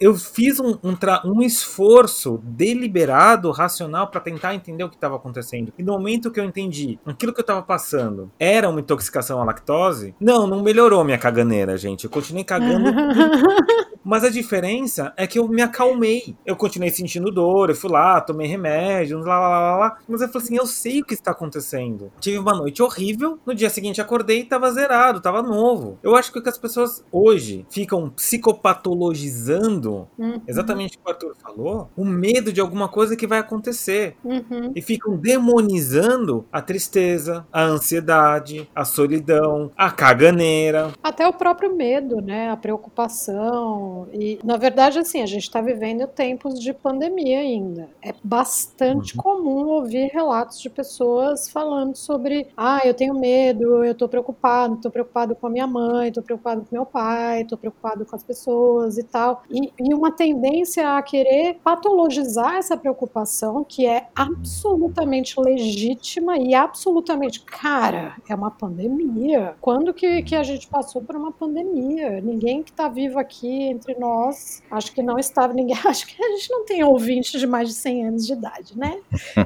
eu 0.00 0.14
fiz 0.14 0.60
um, 0.60 0.78
um, 0.82 0.96
um 1.24 1.42
esforço 1.42 2.40
deliberado, 2.42 3.50
racional, 3.50 4.08
para 4.08 4.20
tentar 4.20 4.54
entender 4.54 4.84
o 4.84 4.88
que 4.88 4.96
estava 4.96 5.16
acontecendo. 5.16 5.72
E 5.78 5.82
no 5.82 5.92
momento 5.92 6.30
que 6.30 6.38
eu 6.40 6.44
entendi 6.44 6.98
aquilo 7.04 7.32
que 7.32 7.40
eu 7.40 7.42
estava 7.42 7.62
passando 7.62 8.30
era 8.38 8.68
uma 8.68 8.80
intoxicação 8.80 9.40
à 9.40 9.44
lactose, 9.44 10.14
não, 10.20 10.46
não 10.46 10.62
melhorou 10.62 11.02
minha 11.04 11.18
caganeira, 11.18 11.76
gente. 11.76 12.04
Eu 12.04 12.10
continuei 12.10 12.44
cagando. 12.44 12.90
Mas 14.04 14.24
a 14.24 14.30
diferença 14.30 15.12
é 15.16 15.26
que 15.26 15.38
eu 15.38 15.46
me 15.48 15.60
acalmei. 15.60 16.36
Eu 16.46 16.56
continuei 16.56 16.90
sentindo 16.90 17.30
dor, 17.30 17.68
eu 17.68 17.74
fui 17.74 17.90
lá, 17.90 18.20
tomei 18.20 18.46
remédio, 18.46 19.18
lá, 19.18 19.38
lá, 19.38 19.48
lá, 19.48 19.76
lá. 19.76 19.98
Mas 20.08 20.22
eu 20.22 20.28
falei 20.28 20.46
assim: 20.46 20.56
eu 20.56 20.66
sei 20.66 21.00
o 21.00 21.04
que 21.04 21.14
está 21.14 21.32
acontecendo. 21.32 22.10
Tive 22.20 22.38
uma 22.38 22.54
noite 22.54 22.82
horrível, 22.82 23.38
no 23.44 23.54
dia 23.54 23.68
seguinte 23.68 24.00
acordei 24.00 24.40
e 24.40 24.44
tava 24.44 24.70
zerado, 24.70 25.20
tava 25.20 25.42
novo. 25.42 25.98
Eu 26.02 26.16
acho 26.16 26.32
que, 26.32 26.40
que 26.40 26.48
as 26.48 26.56
pessoas 26.56 27.04
hoje 27.12 27.66
ficam 27.68 28.08
psicopatologizando 28.10 29.87
uhum. 30.18 30.40
exatamente 30.46 30.96
o 30.96 31.00
que 31.00 31.08
o 31.08 31.10
Arthur 31.10 31.36
falou, 31.36 31.90
o 31.96 32.04
medo 32.04 32.52
de 32.52 32.60
alguma 32.60 32.88
coisa 32.88 33.16
que 33.16 33.26
vai 33.26 33.38
acontecer. 33.38 34.16
Uhum. 34.24 34.72
E 34.74 34.82
ficam 34.82 35.16
demonizando 35.16 36.46
a 36.52 36.60
tristeza, 36.60 37.46
a 37.52 37.62
ansiedade, 37.62 38.68
a 38.74 38.84
solidão, 38.84 39.70
a 39.76 39.90
caganeira. 39.90 40.92
Até 41.02 41.26
o 41.26 41.32
próprio 41.32 41.74
medo, 41.74 42.20
né? 42.20 42.50
A 42.50 42.56
preocupação 42.56 44.08
e, 44.12 44.38
na 44.44 44.56
verdade, 44.56 44.98
assim, 44.98 45.22
a 45.22 45.26
gente 45.26 45.42
está 45.42 45.60
vivendo 45.60 46.06
tempos 46.06 46.60
de 46.60 46.72
pandemia 46.72 47.38
ainda. 47.40 47.88
É 48.02 48.14
bastante 48.22 49.16
uhum. 49.16 49.22
comum 49.22 49.66
ouvir 49.68 50.10
relatos 50.12 50.60
de 50.60 50.70
pessoas 50.70 51.48
falando 51.48 51.96
sobre: 51.96 52.48
ah, 52.56 52.80
eu 52.84 52.94
tenho 52.94 53.14
medo, 53.14 53.84
eu 53.84 53.92
estou 53.92 54.08
preocupado, 54.08 54.74
estou 54.74 54.90
preocupado 54.90 55.34
com 55.34 55.46
a 55.46 55.50
minha 55.50 55.66
mãe, 55.66 56.08
estou 56.08 56.22
preocupado 56.22 56.62
com 56.62 56.74
meu 56.74 56.86
pai, 56.86 57.42
estou 57.42 57.58
preocupado 57.58 58.04
com 58.04 58.16
as 58.16 58.22
pessoas 58.22 58.98
e 58.98 59.02
tal. 59.02 59.42
E 59.50 59.72
e 59.80 59.94
uma 59.94 60.10
tendência 60.10 60.96
a 60.96 61.02
querer 61.02 61.58
patologizar 61.62 62.56
essa 62.56 62.76
preocupação, 62.76 63.64
que 63.64 63.86
é 63.86 64.08
absolutamente 64.14 65.40
legítima 65.40 66.36
e 66.36 66.54
absolutamente, 66.54 67.40
cara, 67.42 68.16
é 68.28 68.34
uma 68.34 68.50
pandemia. 68.50 69.54
Quando 69.60 69.94
que, 69.94 70.22
que 70.22 70.34
a 70.34 70.42
gente 70.42 70.66
passou 70.66 71.02
por 71.02 71.16
uma 71.16 71.32
pandemia? 71.32 72.20
Ninguém 72.20 72.62
que 72.62 72.70
está 72.70 72.88
vivo 72.88 73.18
aqui 73.18 73.64
entre 73.64 73.94
nós, 73.98 74.62
acho 74.70 74.92
que 74.92 75.02
não 75.02 75.18
estava, 75.18 75.52
ninguém, 75.52 75.76
acho 75.86 76.06
que 76.06 76.22
a 76.22 76.28
gente 76.30 76.50
não 76.50 76.64
tem 76.64 76.82
ouvinte 76.82 77.38
de 77.38 77.46
mais 77.46 77.68
de 77.68 77.74
100 77.74 78.06
anos 78.06 78.26
de 78.26 78.32
idade, 78.32 78.78
né? 78.78 79.00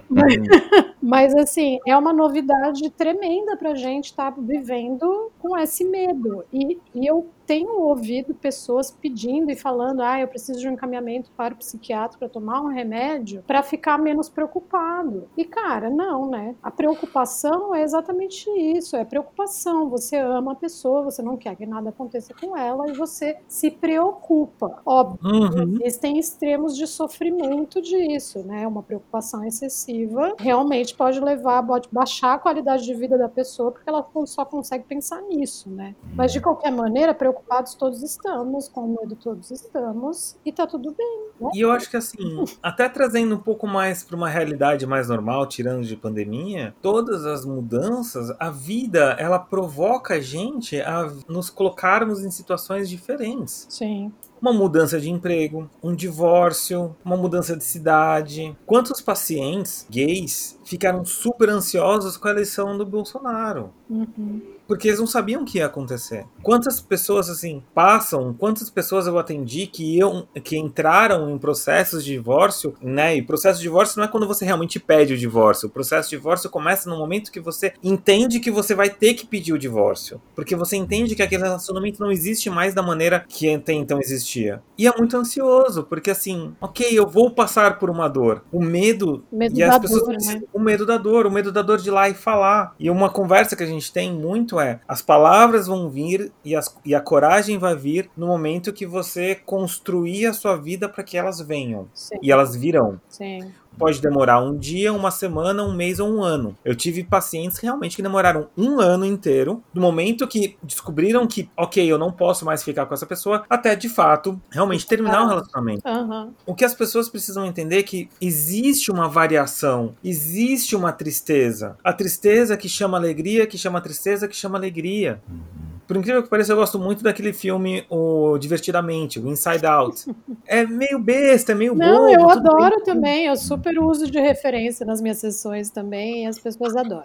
mas, 0.09 0.35
mas, 1.03 1.35
assim, 1.35 1.79
é 1.87 1.97
uma 1.97 2.13
novidade 2.13 2.89
tremenda 2.91 3.57
para 3.57 3.73
a 3.73 3.75
gente 3.75 4.07
estar 4.07 4.33
tá 4.33 4.41
vivendo 4.41 5.31
com 5.39 5.57
esse 5.59 5.85
medo. 5.85 6.45
E, 6.53 6.79
e 6.95 7.07
eu 7.07 7.27
tenho 7.47 7.81
ouvido 7.81 8.35
pessoas 8.35 8.91
pedindo 8.91 9.51
e 9.51 9.57
falando: 9.57 10.03
ah, 10.03 10.21
eu 10.21 10.29
preciso 10.29 10.61
de 10.61 10.69
um 10.69 10.73
encaminhamento 10.73 11.31
para 11.37 11.55
o 11.55 11.57
psiquiatra 11.57 12.19
para 12.19 12.29
tomar 12.29 12.61
um 12.61 12.69
remédio 12.69 13.43
para 13.47 13.63
ficar 13.63 13.99
menos 13.99 14.29
preocupado. 14.29 15.29
E, 15.37 15.45
cara, 15.45 15.91
não, 15.91 16.29
né? 16.29 16.55
A 16.63 16.71
preocupação 16.71 17.75
é 17.75 17.83
exatamente 17.83 18.49
isso: 18.51 18.97
é 18.97 19.05
preocupação. 19.05 19.89
Você 19.91 20.17
ama 20.17 20.53
a 20.53 20.57
pessoa, 20.57 21.03
você 21.03 21.23
não 21.23 21.37
quer 21.37 21.57
que 21.57 21.67
nada 21.67 21.91
aconteça 21.91 22.35
com 22.35 22.57
ela 22.57 22.89
e 22.89 22.93
você 22.93 23.37
se 23.49 23.71
preocupa. 23.71 24.81
Óbvio, 24.85 25.19
uhum. 25.25 25.79
existem 25.83 26.19
extremos 26.19 26.77
de 26.77 26.87
sofrimento 26.87 27.81
disso, 27.81 28.43
né? 28.45 28.67
Uma 28.67 28.83
preocupação 28.83 29.45
excessiva 29.45 30.35
realmente 30.39 30.95
pode 30.95 31.21
levar, 31.21 31.63
pode 31.67 31.89
baixar 31.91 32.35
a 32.35 32.39
qualidade 32.39 32.85
de 32.85 32.95
vida 32.95 33.17
da 33.19 33.29
pessoa 33.29 33.71
porque 33.71 33.89
ela 33.89 34.07
só 34.27 34.45
consegue 34.45 34.85
pensar 34.85 35.21
nisso, 35.23 35.71
né? 35.71 35.95
Mas 36.15 36.33
de 36.33 36.41
qualquer 36.41 36.71
maneira, 36.71 37.15
preocupados 37.33 37.75
todos 37.75 38.03
estamos, 38.03 38.69
com 38.69 38.87
medo 39.01 39.17
todos 39.17 39.51
estamos, 39.51 40.37
e 40.45 40.53
tá 40.53 40.67
tudo 40.67 40.95
bem. 40.97 41.27
Né? 41.41 41.51
E 41.55 41.61
eu 41.61 41.71
acho 41.71 41.91
que 41.91 41.97
assim, 41.97 42.45
até 42.63 42.89
trazendo 42.89 43.35
um 43.35 43.39
pouco 43.39 43.67
mais 43.67 44.05
para 44.05 44.17
uma 44.17 44.29
realidade 44.29 44.87
mais 44.87 45.09
normal, 45.09 45.47
tirando 45.47 45.85
de 45.85 45.97
pandemia, 45.97 46.75
todas 46.83 47.25
as 47.25 47.45
mudanças, 47.45 48.31
a 48.39 48.51
vida, 48.51 49.17
ela 49.19 49.39
provoca 49.39 50.15
a 50.15 50.21
gente 50.21 50.81
a 50.81 51.13
nos 51.27 51.51
colocarmos 51.51 52.25
em 52.25 52.31
situações 52.31 52.89
diferentes. 52.89 53.67
Sim 53.69 54.13
uma 54.43 54.53
mudança 54.53 55.01
de 55.01 55.09
emprego, 55.09 55.71
um 55.81 55.95
divórcio, 55.95 56.97
uma 57.05 57.17
mudança 57.17 57.57
de 57.57 57.63
cidade. 57.63 58.57
Quantos 58.67 59.01
pacientes 59.01 59.87
gays 59.89 60.59
ficaram 60.65 61.05
super 61.05 61.49
ansiosos 61.49 62.17
com 62.17 62.27
a 62.27 62.33
eleição 62.33 62.77
do 62.77 62.85
Bolsonaro? 62.85 63.73
Uhum 63.89 64.53
porque 64.73 64.89
eles 64.89 65.01
não 65.01 65.07
sabiam 65.07 65.43
o 65.43 65.45
que 65.45 65.59
ia 65.59 65.67
acontecer. 65.67 66.25
Quantas 66.43 66.81
pessoas 66.81 67.29
assim 67.29 67.63
passam, 67.75 68.33
quantas 68.33 68.71
pessoas 68.71 69.07
eu 69.07 69.19
atendi 69.19 69.67
que 69.67 69.99
iam, 69.99 70.27
que 70.43 70.57
entraram 70.57 71.29
em 71.29 71.37
processos 71.37 72.03
de 72.03 72.13
divórcio, 72.13 72.75
né? 72.81 73.15
E 73.15 73.21
processo 73.21 73.59
de 73.59 73.65
divórcio 73.65 73.99
não 73.99 74.07
é 74.07 74.09
quando 74.09 74.27
você 74.27 74.47
realmente 74.47 74.81
pede 74.81 75.13
o 75.13 75.19
divórcio. 75.19 75.69
O 75.69 75.71
processo 75.71 76.09
de 76.09 76.17
divórcio 76.17 76.49
começa 76.49 76.89
no 76.89 76.97
momento 76.97 77.31
que 77.31 77.39
você 77.39 77.75
entende 77.83 78.41
que 78.41 78.51
você 78.51 78.75
vai 78.75 78.89
ter 78.89 79.13
que 79.13 79.27
pedir 79.27 79.53
o 79.53 79.59
divórcio, 79.59 80.21
porque 80.35 80.57
você 80.57 80.75
entende 80.75 81.15
que 81.15 81.23
aquele 81.23 81.43
relacionamento 81.43 82.01
não 82.01 82.11
existe 82.11 82.49
mais 82.49 82.73
da 82.73 82.83
maneira 82.83 83.25
que 83.29 83.53
até 83.53 83.75
então 83.75 84.01
existia. 84.01 84.32
E 84.79 84.87
é 84.87 84.97
muito 84.97 85.17
ansioso, 85.17 85.85
porque 85.85 86.11
assim, 86.11 86.55
OK, 86.61 86.87
eu 86.91 87.07
vou 87.07 87.31
passar 87.31 87.79
por 87.79 87.91
uma 87.91 88.09
dor. 88.09 88.43
O 88.53 88.63
medo, 88.63 89.25
medo 89.31 89.59
e 89.59 89.63
as 89.63 89.79
pessoas 89.79 90.03
dor, 90.03 90.35
né? 90.35 90.43
o 90.53 90.61
medo 90.61 90.87
da 90.87 90.97
dor, 90.97 91.27
o 91.27 91.31
medo 91.31 91.53
da 91.53 91.63
dor 91.63 91.79
de 91.79 91.89
ir 91.89 91.93
lá 91.93 92.09
e 92.09 92.15
falar. 92.15 92.75
E 92.79 92.91
uma 92.91 93.11
conversa 93.11 93.57
que 93.57 93.63
a 93.63 93.67
gente 93.67 93.93
tem 93.93 94.13
muito 94.13 94.59
é: 94.59 94.81
as 94.87 95.03
palavras 95.03 95.67
vão 95.67 95.89
vir 95.89 96.33
e, 96.45 96.57
as, 96.57 96.75
e 96.85 96.95
a 96.95 97.01
coragem 97.01 97.59
vai 97.59 97.77
vir 97.77 98.11
no 98.17 98.27
momento 98.27 98.73
que 98.73 98.87
você 98.87 99.35
construir 99.35 100.27
a 100.27 100.33
sua 100.33 100.57
vida 100.57 100.89
para 100.89 101.05
que 101.05 101.17
elas 101.17 101.41
venham. 101.41 101.89
Sim. 101.93 102.17
E 102.23 102.31
elas 102.31 102.57
virão. 102.57 103.01
Sim 103.09 103.53
pode 103.79 104.01
demorar 104.01 104.41
um 104.41 104.57
dia, 104.57 104.93
uma 104.93 105.11
semana, 105.11 105.63
um 105.63 105.75
mês 105.75 105.99
ou 105.99 106.09
um 106.09 106.23
ano. 106.23 106.57
Eu 106.65 106.75
tive 106.75 107.05
pacientes 107.05 107.59
realmente 107.59 107.97
que 107.97 108.03
demoraram 108.03 108.49
um 108.57 108.81
ano 108.81 109.05
inteiro, 109.05 109.63
do 109.73 109.81
momento 109.81 110.27
que 110.27 110.57
descobriram 110.63 111.27
que, 111.27 111.51
ok, 111.57 111.85
eu 111.85 111.99
não 111.99 112.13
posso 112.13 112.45
mais 112.45 112.63
ficar 112.63 112.87
com 112.87 112.95
essa 112.95 113.07
pessoa, 113.07 113.45
até 113.49 113.75
de 113.75 113.89
fato 113.89 114.41
realmente 114.51 114.87
terminar 114.87 115.25
o 115.25 115.29
relacionamento. 115.29 115.83
Uhum. 115.89 116.33
O 116.47 116.55
que 116.55 116.65
as 116.65 116.75
pessoas 116.75 117.09
precisam 117.09 117.47
entender 117.47 117.79
é 117.79 117.83
que 117.83 118.09
existe 118.21 118.91
uma 118.91 119.09
variação, 119.09 119.95
existe 120.05 120.77
uma 120.77 120.93
tristeza. 120.93 121.77
A 121.83 121.93
tristeza 121.93 122.57
que 122.57 122.69
chama 122.69 122.97
alegria, 122.97 123.47
que 123.47 123.59
chama 123.59 123.81
tristeza, 123.81 124.29
que 124.29 124.37
chama 124.37 124.59
alegria. 124.59 125.23
Uhum. 125.29 125.72
Por 125.93 125.99
incrível 125.99 126.23
que 126.23 126.31
pareça, 126.31 126.53
eu 126.53 126.57
gosto 126.57 126.79
muito 126.79 127.05
daquele 127.05 127.35
filme, 127.35 127.85
o 127.91 128.39
Divertidamente, 128.39 129.21
o 129.21 129.29
Inside 129.29 129.67
Out. 129.67 130.07
é 130.47 130.65
meio 130.65 130.99
besta, 130.99 131.53
é 131.53 131.55
meio 131.55 131.75
Não, 131.75 132.07
bobo, 132.07 132.09
eu 132.09 132.31
adoro 132.31 132.77
bem. 132.77 132.85
também. 132.85 133.27
Eu 133.27 133.37
super 133.37 133.79
uso 133.79 134.11
de 134.11 134.19
referência 134.19 134.87
nas 134.87 135.03
minhas 135.03 135.19
sessões 135.19 135.69
também, 135.69 136.25
e 136.25 136.27
as 136.27 136.39
pessoas 136.39 136.75
adoram. 136.75 137.05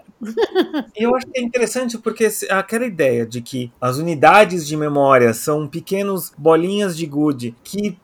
Eu 0.96 1.14
acho 1.18 1.28
que 1.28 1.38
é 1.38 1.44
interessante 1.44 1.98
porque 1.98 2.30
aquela 2.50 2.86
ideia 2.86 3.26
de 3.26 3.42
que 3.42 3.70
as 3.82 3.98
unidades 3.98 4.66
de 4.66 4.78
memória 4.78 5.34
são 5.34 5.68
pequenos 5.68 6.32
bolinhas 6.38 6.96
de 6.96 7.06
gude 7.06 7.54
que 7.66 7.98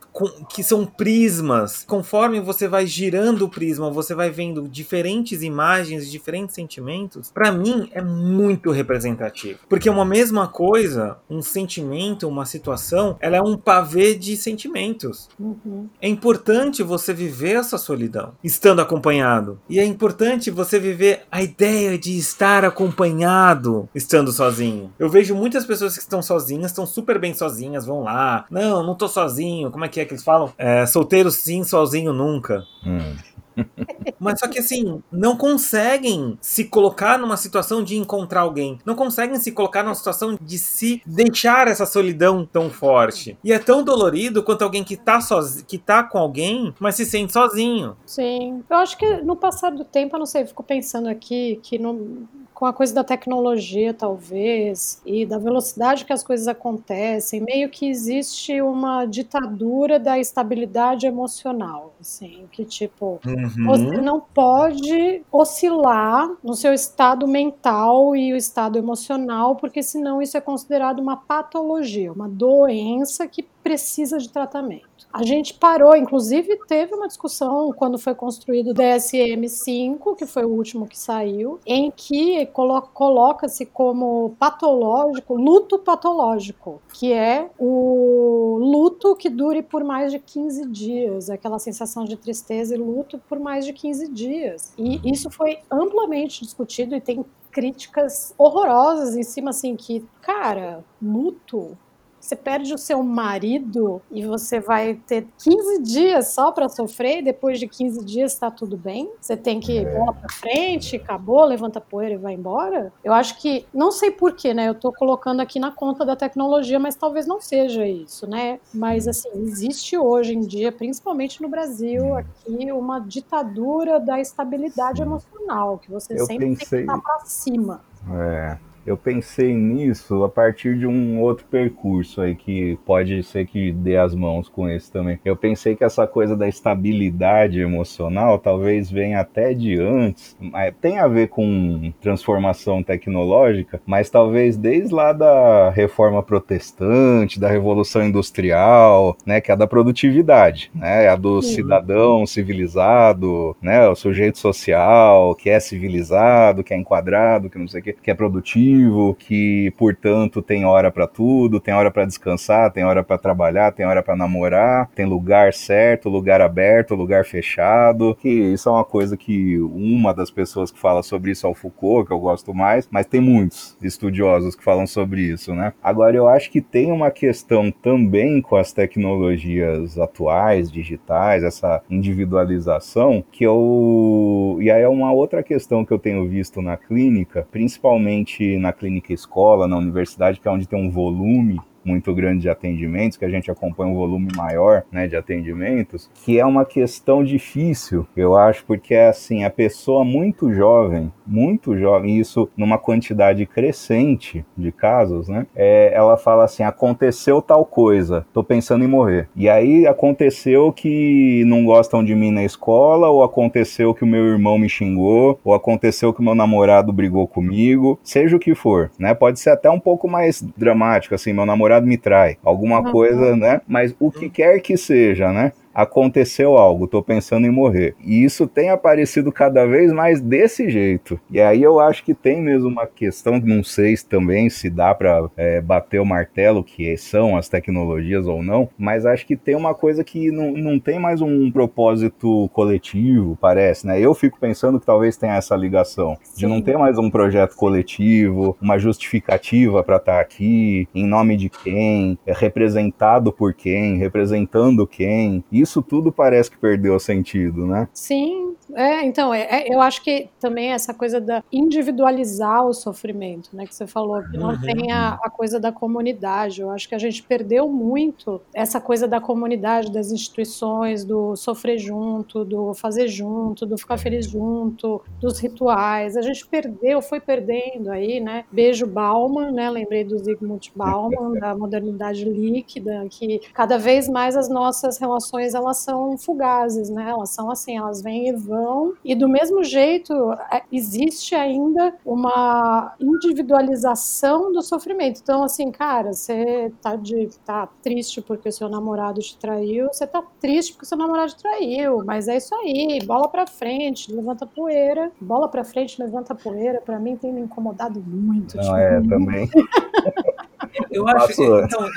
que 0.49 0.63
são 0.63 0.85
prismas. 0.85 1.83
Conforme 1.87 2.39
você 2.39 2.67
vai 2.67 2.85
girando 2.85 3.45
o 3.45 3.49
prisma, 3.49 3.89
você 3.89 4.13
vai 4.13 4.29
vendo 4.29 4.67
diferentes 4.67 5.41
imagens, 5.41 6.09
diferentes 6.09 6.55
sentimentos. 6.55 7.31
Para 7.31 7.51
mim 7.51 7.89
é 7.91 8.01
muito 8.01 8.71
representativo, 8.71 9.59
porque 9.67 9.89
é 9.89 9.91
uma 9.91 10.05
mesma 10.05 10.47
coisa, 10.47 11.17
um 11.29 11.41
sentimento, 11.41 12.27
uma 12.27 12.45
situação, 12.45 13.17
ela 13.19 13.37
é 13.37 13.41
um 13.41 13.57
pavê 13.57 14.13
de 14.15 14.37
sentimentos. 14.37 15.29
Uhum. 15.39 15.89
É 16.01 16.07
importante 16.07 16.83
você 16.83 17.13
viver 17.13 17.55
essa 17.55 17.77
solidão, 17.77 18.33
estando 18.43 18.81
acompanhado. 18.81 19.59
E 19.69 19.79
é 19.79 19.85
importante 19.85 20.51
você 20.51 20.79
viver 20.79 21.21
a 21.31 21.41
ideia 21.41 21.97
de 21.97 22.17
estar 22.17 22.65
acompanhado, 22.65 23.89
estando 23.93 24.31
sozinho. 24.31 24.91
Eu 24.99 25.09
vejo 25.09 25.35
muitas 25.35 25.65
pessoas 25.65 25.95
que 25.95 26.01
estão 26.01 26.21
sozinhas, 26.21 26.71
estão 26.71 26.85
super 26.85 27.19
bem 27.19 27.33
sozinhas, 27.33 27.85
vão 27.85 28.03
lá. 28.03 28.45
Não, 28.49 28.83
não 28.83 28.95
tô 28.95 29.07
sozinho. 29.07 29.71
Como 29.71 29.85
é 29.85 29.87
que 29.87 29.99
é 29.99 30.02
que 30.05 30.13
eles 30.13 30.23
falam? 30.23 30.53
É, 30.57 30.85
solteiro 30.85 31.31
sim, 31.31 31.63
sozinho 31.63 32.13
nunca. 32.13 32.63
Hum. 32.85 33.15
Mas 34.19 34.39
só 34.39 34.47
que 34.47 34.59
assim, 34.59 35.01
não 35.11 35.37
conseguem 35.37 36.37
se 36.41 36.65
colocar 36.65 37.17
numa 37.17 37.37
situação 37.37 37.83
de 37.83 37.95
encontrar 37.95 38.41
alguém. 38.41 38.79
Não 38.85 38.95
conseguem 38.95 39.37
se 39.37 39.51
colocar 39.51 39.83
numa 39.83 39.95
situação 39.95 40.37
de 40.39 40.57
se 40.57 41.01
deixar 41.05 41.67
essa 41.67 41.85
solidão 41.85 42.45
tão 42.45 42.69
forte. 42.69 43.37
E 43.43 43.51
é 43.51 43.59
tão 43.59 43.83
dolorido 43.83 44.43
quanto 44.43 44.63
alguém 44.63 44.83
que 44.83 44.97
tá, 44.97 45.21
sozinho, 45.21 45.65
que 45.65 45.77
tá 45.77 46.03
com 46.03 46.17
alguém, 46.17 46.73
mas 46.79 46.95
se 46.95 47.05
sente 47.05 47.33
sozinho. 47.33 47.95
Sim. 48.05 48.63
Eu 48.69 48.77
acho 48.77 48.97
que 48.97 49.21
no 49.21 49.35
passar 49.35 49.71
do 49.71 49.83
tempo, 49.83 50.15
eu 50.15 50.19
não 50.19 50.25
sei, 50.25 50.43
eu 50.43 50.47
fico 50.47 50.63
pensando 50.63 51.07
aqui 51.07 51.59
que 51.61 51.77
no, 51.77 52.27
com 52.53 52.65
a 52.65 52.73
coisa 52.73 52.93
da 52.93 53.03
tecnologia, 53.03 53.93
talvez, 53.93 55.01
e 55.05 55.25
da 55.25 55.37
velocidade 55.37 56.05
que 56.05 56.13
as 56.13 56.23
coisas 56.23 56.47
acontecem, 56.47 57.41
meio 57.41 57.69
que 57.69 57.87
existe 57.87 58.61
uma 58.61 59.05
ditadura 59.05 59.99
da 59.99 60.19
estabilidade 60.19 61.05
emocional, 61.05 61.93
assim, 61.99 62.45
que 62.51 62.63
tipo, 62.63 63.19
uhum. 63.25 63.65
você 63.65 64.01
não 64.01 64.19
pode 64.19 65.23
oscilar 65.31 66.29
no 66.43 66.53
seu 66.53 66.73
estado 66.73 67.27
mental 67.27 68.15
e 68.15 68.33
o 68.33 68.37
estado 68.37 68.77
emocional, 68.77 69.55
porque 69.55 69.81
senão 69.81 70.21
isso 70.21 70.37
é 70.37 70.41
considerado 70.41 70.99
uma 70.99 71.17
patologia, 71.17 72.11
uma 72.11 72.29
doença 72.29 73.27
que 73.27 73.43
precisa 73.63 74.17
de 74.17 74.29
tratamento. 74.29 75.07
A 75.11 75.23
gente 75.23 75.53
parou, 75.53 75.95
inclusive 75.95 76.59
teve 76.67 76.93
uma 76.95 77.07
discussão 77.07 77.71
quando 77.71 77.97
foi 77.97 78.13
construído 78.13 78.71
o 78.71 78.73
DSM-5, 78.73 80.15
que 80.15 80.25
foi 80.25 80.43
o 80.43 80.49
último 80.49 80.87
que 80.87 80.97
saiu, 80.97 81.59
em 81.65 81.91
que 81.91 82.45
coloca-se 82.47 83.65
como 83.65 84.35
patológico, 84.39 85.35
luto 85.35 85.79
patológico, 85.79 86.81
que 86.91 87.13
é 87.13 87.49
o 87.57 88.57
luto 88.59 89.15
que 89.15 89.29
dure 89.29 89.61
por 89.61 89.83
mais 89.83 90.11
de 90.11 90.19
15 90.19 90.67
dias, 90.67 91.29
aquela 91.29 91.59
sensação 91.59 92.03
de 92.03 92.17
tristeza 92.17 92.75
e 92.75 92.77
luto 92.77 93.19
por 93.29 93.39
mais 93.39 93.65
de 93.65 93.71
15 93.71 94.09
dias. 94.09 94.73
E 94.77 94.99
isso 95.09 95.29
foi 95.29 95.59
amplamente 95.71 96.43
discutido 96.43 96.95
e 96.95 97.01
tem 97.01 97.23
críticas 97.51 98.33
horrorosas 98.35 99.15
em 99.15 99.21
cima 99.21 99.51
assim 99.51 99.75
que, 99.75 100.03
cara, 100.21 100.83
luto 100.99 101.77
você 102.23 102.37
perde 102.37 102.73
o 102.73 102.77
seu 102.77 103.03
marido 103.03 104.01
e 104.09 104.25
você 104.25 104.59
vai 104.59 104.95
ter 104.95 105.27
15 105.43 105.81
dias 105.81 106.29
só 106.29 106.51
para 106.51 106.69
sofrer, 106.69 107.19
e 107.19 107.21
depois 107.21 107.59
de 107.59 107.67
15 107.67 108.03
dias 108.05 108.33
está 108.33 108.49
tudo 108.49 108.77
bem. 108.77 109.11
Você 109.19 109.35
tem 109.35 109.59
que 109.59 109.73
ir 109.73 109.93
bola 109.93 110.13
para 110.13 110.29
frente, 110.29 110.95
acabou, 110.95 111.43
levanta 111.43 111.79
a 111.79 111.81
poeira 111.81 112.15
e 112.15 112.17
vai 112.17 112.33
embora. 112.33 112.93
Eu 113.03 113.13
acho 113.13 113.39
que, 113.41 113.65
não 113.73 113.91
sei 113.91 114.09
porquê, 114.09 114.53
né? 114.53 114.69
Eu 114.69 114.71
estou 114.71 114.93
colocando 114.93 115.41
aqui 115.41 115.59
na 115.59 115.71
conta 115.71 116.05
da 116.05 116.15
tecnologia, 116.15 116.79
mas 116.79 116.95
talvez 116.95 117.27
não 117.27 117.41
seja 117.41 117.85
isso, 117.85 118.25
né? 118.25 118.59
Mas, 118.73 119.05
assim, 119.05 119.29
existe 119.35 119.97
hoje 119.97 120.33
em 120.33 120.41
dia, 120.41 120.71
principalmente 120.71 121.41
no 121.41 121.49
Brasil, 121.49 122.15
aqui, 122.15 122.71
uma 122.71 122.99
ditadura 122.99 123.99
da 123.99 124.19
estabilidade 124.19 125.01
emocional, 125.01 125.77
que 125.77 125.91
você 125.91 126.13
Eu 126.13 126.25
sempre 126.25 126.47
pensei... 126.47 126.69
tem 126.69 126.87
que 126.87 126.91
estar 126.93 127.01
para 127.01 127.25
cima. 127.25 127.81
É, 128.11 128.57
Eu 128.85 128.97
pensei 128.97 129.53
nisso 129.53 130.23
a 130.23 130.29
partir 130.29 130.77
de 130.77 130.85
um 130.85 131.19
outro 131.21 131.45
percurso 131.45 132.21
aí 132.21 132.35
que 132.35 132.77
pode 132.85 133.23
ser 133.23 133.45
que 133.45 133.71
dê 133.71 133.97
as 133.97 134.13
mãos 134.13 134.49
com 134.49 134.69
esse 134.69 134.91
também. 134.91 135.19
Eu 135.23 135.35
pensei 135.35 135.75
que 135.75 135.83
essa 135.83 136.05
coisa 136.05 136.35
da 136.35 136.47
estabilidade 136.47 137.59
emocional 137.59 138.37
talvez 138.37 138.91
venha 138.91 139.21
até 139.21 139.53
de 139.53 139.79
antes, 139.79 140.37
tem 140.81 140.99
a 140.99 141.07
ver 141.07 141.29
com 141.29 141.93
transformação 142.01 142.83
tecnológica, 142.83 143.81
mas 143.85 144.09
talvez 144.09 144.57
desde 144.57 144.93
lá 144.93 145.13
da 145.13 145.69
reforma 145.69 146.21
protestante, 146.21 147.39
da 147.39 147.49
revolução 147.49 148.03
industrial, 148.03 149.15
né, 149.25 149.39
que 149.39 149.51
é 149.51 149.53
a 149.53 149.57
da 149.57 149.67
produtividade, 149.67 150.71
né, 150.75 151.07
a 151.07 151.15
do 151.15 151.41
cidadão 151.41 152.25
civilizado, 152.25 153.55
né, 153.61 153.87
o 153.87 153.95
sujeito 153.95 154.37
social 154.37 155.35
que 155.35 155.49
é 155.49 155.59
civilizado, 155.59 156.63
que 156.63 156.73
é 156.73 156.77
enquadrado, 156.77 157.49
que 157.49 157.57
não 157.57 157.67
sei 157.67 157.79
o 157.81 157.83
que, 157.83 157.93
que 157.93 158.11
é 158.11 158.13
produtivo, 158.13 158.72
que 159.19 159.71
portanto 159.77 160.41
tem 160.41 160.65
hora 160.65 160.91
para 160.91 161.07
tudo, 161.07 161.59
tem 161.59 161.73
hora 161.73 161.91
para 161.91 162.05
descansar, 162.05 162.71
tem 162.71 162.83
hora 162.83 163.03
para 163.03 163.17
trabalhar, 163.17 163.71
tem 163.71 163.85
hora 163.85 164.01
para 164.01 164.15
namorar, 164.15 164.89
tem 164.95 165.05
lugar 165.05 165.53
certo, 165.53 166.09
lugar 166.09 166.41
aberto, 166.41 166.95
lugar 166.95 167.25
fechado. 167.25 168.15
Que 168.19 168.29
isso 168.29 168.69
é 168.69 168.71
uma 168.71 168.83
coisa 168.83 169.17
que 169.17 169.57
uma 169.59 170.13
das 170.13 170.31
pessoas 170.31 170.71
que 170.71 170.79
fala 170.79 171.03
sobre 171.03 171.31
isso 171.31 171.45
é 171.45 171.49
o 171.49 171.53
Foucault, 171.53 172.07
que 172.07 172.13
eu 172.13 172.19
gosto 172.19 172.53
mais, 172.53 172.87
mas 172.91 173.05
tem 173.05 173.21
muitos 173.21 173.77
estudiosos 173.81 174.55
que 174.55 174.63
falam 174.63 174.87
sobre 174.87 175.21
isso, 175.21 175.53
né? 175.53 175.73
Agora 175.83 176.15
eu 176.15 176.27
acho 176.27 176.51
que 176.51 176.61
tem 176.61 176.91
uma 176.91 177.11
questão 177.11 177.71
também 177.71 178.41
com 178.41 178.55
as 178.55 178.71
tecnologias 178.71 179.97
atuais, 179.97 180.71
digitais, 180.71 181.43
essa 181.43 181.81
individualização, 181.89 183.23
que 183.31 183.43
eu 183.43 184.57
e 184.59 184.69
aí 184.69 184.81
é 184.81 184.87
uma 184.87 185.11
outra 185.11 185.43
questão 185.43 185.85
que 185.85 185.91
eu 185.91 185.99
tenho 185.99 186.27
visto 186.27 186.61
na 186.61 186.77
clínica, 186.77 187.47
principalmente 187.51 188.57
na 188.63 188.73
clínica 188.73 189.13
escola, 189.13 189.67
na 189.67 189.77
universidade, 189.77 190.39
que 190.39 190.47
é 190.47 190.51
onde 190.51 190.67
tem 190.67 190.79
um 190.79 190.89
volume 190.89 191.61
muito 191.83 192.13
grande 192.13 192.41
de 192.41 192.49
atendimentos, 192.49 193.17
que 193.17 193.25
a 193.25 193.29
gente 193.29 193.49
acompanha 193.49 193.91
um 193.91 193.95
volume 193.95 194.29
maior 194.35 194.83
né, 194.91 195.07
de 195.07 195.15
atendimentos, 195.15 196.09
que 196.13 196.39
é 196.39 196.45
uma 196.45 196.65
questão 196.65 197.23
difícil, 197.23 198.05
eu 198.15 198.35
acho, 198.35 198.65
porque 198.65 198.93
é 198.93 199.07
assim, 199.07 199.43
a 199.43 199.49
pessoa 199.49 200.03
muito 200.03 200.53
jovem, 200.53 201.11
muito 201.25 201.77
jovem, 201.77 202.17
isso 202.19 202.49
numa 202.55 202.77
quantidade 202.77 203.45
crescente 203.45 204.45
de 204.57 204.71
casos, 204.71 205.27
né? 205.27 205.45
É, 205.55 205.91
ela 205.93 206.17
fala 206.17 206.43
assim: 206.43 206.63
aconteceu 206.63 207.41
tal 207.41 207.65
coisa, 207.65 208.25
tô 208.33 208.43
pensando 208.43 208.83
em 208.83 208.87
morrer. 208.87 209.27
E 209.35 209.49
aí 209.49 209.87
aconteceu 209.87 210.71
que 210.71 211.43
não 211.45 211.65
gostam 211.65 212.03
de 212.03 212.15
mim 212.15 212.31
na 212.31 212.43
escola, 212.43 213.09
ou 213.09 213.23
aconteceu 213.23 213.93
que 213.93 214.03
o 214.03 214.07
meu 214.07 214.25
irmão 214.25 214.57
me 214.57 214.69
xingou, 214.69 215.39
ou 215.43 215.53
aconteceu 215.53 216.13
que 216.13 216.19
o 216.19 216.23
meu 216.23 216.35
namorado 216.35 216.91
brigou 216.91 217.27
comigo, 217.27 217.99
seja 218.03 218.35
o 218.35 218.39
que 218.39 218.55
for, 218.55 218.91
né? 218.97 219.13
Pode 219.13 219.39
ser 219.39 219.51
até 219.51 219.69
um 219.69 219.79
pouco 219.79 220.07
mais 220.07 220.41
dramático, 220.57 221.15
assim, 221.15 221.33
meu 221.33 221.45
namorado 221.45 221.72
namorado 221.73 221.87
me 221.87 221.97
trai, 221.97 222.37
alguma 222.43 222.79
uhum. 222.79 222.91
coisa, 222.91 223.35
né? 223.35 223.61
Mas 223.67 223.95
o 223.99 224.11
que 224.11 224.29
quer 224.29 224.59
que 224.59 224.77
seja, 224.77 225.31
né? 225.31 225.51
Aconteceu 225.73 226.57
algo, 226.57 226.87
tô 226.87 227.01
pensando 227.01 227.47
em 227.47 227.51
morrer. 227.51 227.95
E 228.03 228.23
isso 228.23 228.47
tem 228.47 228.69
aparecido 228.69 229.31
cada 229.31 229.65
vez 229.65 229.91
mais 229.91 230.21
desse 230.21 230.69
jeito. 230.69 231.19
E 231.31 231.41
aí 231.41 231.63
eu 231.63 231.79
acho 231.79 232.03
que 232.03 232.13
tem 232.13 232.41
mesmo 232.41 232.69
uma 232.69 232.85
questão, 232.85 233.39
não 233.39 233.63
sei 233.63 233.97
se 233.97 234.05
também 234.05 234.49
se 234.49 234.69
dá 234.69 234.93
para 234.93 235.29
é, 235.35 235.61
bater 235.61 235.99
o 235.99 236.05
martelo 236.05 236.63
que 236.63 236.95
são 236.97 237.35
as 237.35 237.49
tecnologias 237.49 238.27
ou 238.27 238.43
não, 238.43 238.69
mas 238.77 239.05
acho 239.05 239.25
que 239.25 239.35
tem 239.35 239.55
uma 239.55 239.73
coisa 239.73 240.03
que 240.03 240.31
não, 240.31 240.51
não 240.51 240.79
tem 240.79 240.99
mais 240.99 241.21
um 241.21 241.51
propósito 241.51 242.49
coletivo, 242.53 243.37
parece, 243.39 243.87
né? 243.87 243.99
Eu 243.99 244.13
fico 244.13 244.39
pensando 244.39 244.79
que 244.79 244.85
talvez 244.85 245.17
tenha 245.17 245.35
essa 245.35 245.55
ligação 245.55 246.17
Sim. 246.23 246.39
de 246.41 246.47
não 246.47 246.61
ter 246.61 246.77
mais 246.77 246.97
um 246.97 247.09
projeto 247.09 247.55
coletivo, 247.55 248.55
uma 248.61 248.77
justificativa 248.77 249.83
para 249.83 249.97
estar 249.97 250.13
tá 250.13 250.19
aqui, 250.19 250.87
em 250.93 251.05
nome 251.05 251.35
de 251.35 251.49
quem, 251.49 252.17
é 252.25 252.33
representado 252.33 253.31
por 253.31 253.53
quem, 253.53 253.97
representando 253.97 254.85
quem. 254.85 255.43
E 255.51 255.62
isso 255.63 255.81
tudo 255.81 256.11
parece 256.11 256.51
que 256.51 256.57
perdeu 256.57 256.99
sentido, 256.99 257.65
né? 257.65 257.87
Sim, 257.93 258.55
é, 258.75 259.03
então, 259.05 259.33
é, 259.33 259.41
é, 259.41 259.73
eu 259.73 259.81
acho 259.81 260.01
que 260.01 260.29
também 260.39 260.71
essa 260.71 260.93
coisa 260.93 261.19
da 261.19 261.43
individualizar 261.51 262.65
o 262.65 262.73
sofrimento, 262.73 263.49
né, 263.53 263.65
que 263.65 263.75
você 263.75 263.87
falou, 263.87 264.21
que 264.23 264.37
não 264.37 264.49
uhum. 264.49 264.61
tem 264.61 264.91
a, 264.91 265.19
a, 265.21 265.29
coisa 265.29 265.59
da 265.59 265.71
comunidade, 265.71 266.61
eu 266.61 266.69
acho 266.69 266.87
que 266.87 266.95
a 266.95 266.99
gente 266.99 267.23
perdeu 267.23 267.67
muito 267.67 268.41
essa 268.53 268.79
coisa 268.79 269.07
da 269.07 269.19
comunidade, 269.19 269.91
das 269.91 270.11
instituições, 270.11 271.03
do 271.03 271.35
sofrer 271.35 271.77
junto, 271.77 272.43
do 272.45 272.73
fazer 272.73 273.07
junto, 273.07 273.65
do 273.65 273.77
ficar 273.77 273.97
feliz 273.97 274.27
junto, 274.27 275.01
dos 275.19 275.39
rituais, 275.39 276.17
a 276.17 276.21
gente 276.21 276.45
perdeu, 276.45 277.01
foi 277.01 277.19
perdendo 277.19 277.91
aí, 277.91 278.19
né, 278.19 278.45
beijo 278.51 278.85
Bauman, 278.85 279.51
né, 279.51 279.69
lembrei 279.69 280.03
do 280.03 280.17
Zygmunt 280.17 280.69
Bauman, 280.75 281.33
da 281.39 281.55
modernidade 281.55 282.23
líquida, 282.25 283.05
que 283.09 283.39
cada 283.53 283.77
vez 283.77 284.07
mais 284.07 284.35
as 284.35 284.49
nossas 284.49 284.97
relações 284.97 285.53
elas 285.53 285.77
são 285.77 286.17
fugazes, 286.17 286.89
né? 286.89 287.09
Elas 287.09 287.29
são 287.29 287.49
assim, 287.49 287.77
elas 287.77 288.01
vêm 288.01 288.29
e 288.29 288.31
vão. 288.31 288.62
E 289.03 289.15
do 289.15 289.27
mesmo 289.27 289.63
jeito, 289.63 290.13
é, 290.51 290.63
existe 290.71 291.35
ainda 291.35 291.93
uma 292.05 292.93
individualização 292.99 294.51
do 294.51 294.61
sofrimento. 294.61 295.19
Então, 295.21 295.43
assim, 295.43 295.71
cara, 295.71 296.13
você 296.13 296.71
tá, 296.81 296.95
de, 296.95 297.29
tá 297.45 297.67
triste 297.81 298.21
porque 298.21 298.51
seu 298.51 298.69
namorado 298.69 299.19
te 299.19 299.37
traiu, 299.37 299.87
você 299.87 300.07
tá 300.07 300.23
triste 300.39 300.73
porque 300.73 300.85
seu 300.85 300.97
namorado 300.97 301.33
te 301.33 301.41
traiu, 301.41 302.03
mas 302.05 302.27
é 302.27 302.37
isso 302.37 302.53
aí, 302.55 302.99
bola 303.05 303.27
pra 303.27 303.45
frente, 303.45 304.13
levanta 304.13 304.45
poeira, 304.45 305.11
bola 305.19 305.47
pra 305.47 305.63
frente, 305.63 306.01
levanta 306.01 306.35
poeira, 306.35 306.81
pra 306.81 306.99
mim 306.99 307.15
tem 307.15 307.33
me 307.33 307.41
incomodado 307.41 308.01
muito. 308.05 308.57
Não, 308.57 308.63
tipo, 308.63 308.75
é, 308.75 309.01
também. 309.01 309.49
Eu 310.89 311.07
acho. 311.07 311.31
Então, 311.41 311.87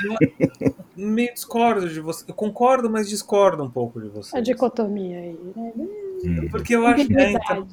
eu 0.97 1.07
meio 1.07 1.33
discordo 1.33 1.89
de 1.89 1.99
você. 1.99 2.25
Eu 2.27 2.33
concordo, 2.33 2.89
mas 2.89 3.09
discordo 3.09 3.63
um 3.63 3.69
pouco 3.69 4.01
de 4.01 4.09
você. 4.09 4.37
A 4.37 4.41
dicotomia 4.41 5.19
aí, 5.19 5.39
né? 5.55 5.86
Porque 6.51 6.75
eu 6.75 6.85
acho 6.85 7.07
que. 7.07 7.17
É, 7.17 7.31
então, 7.31 7.67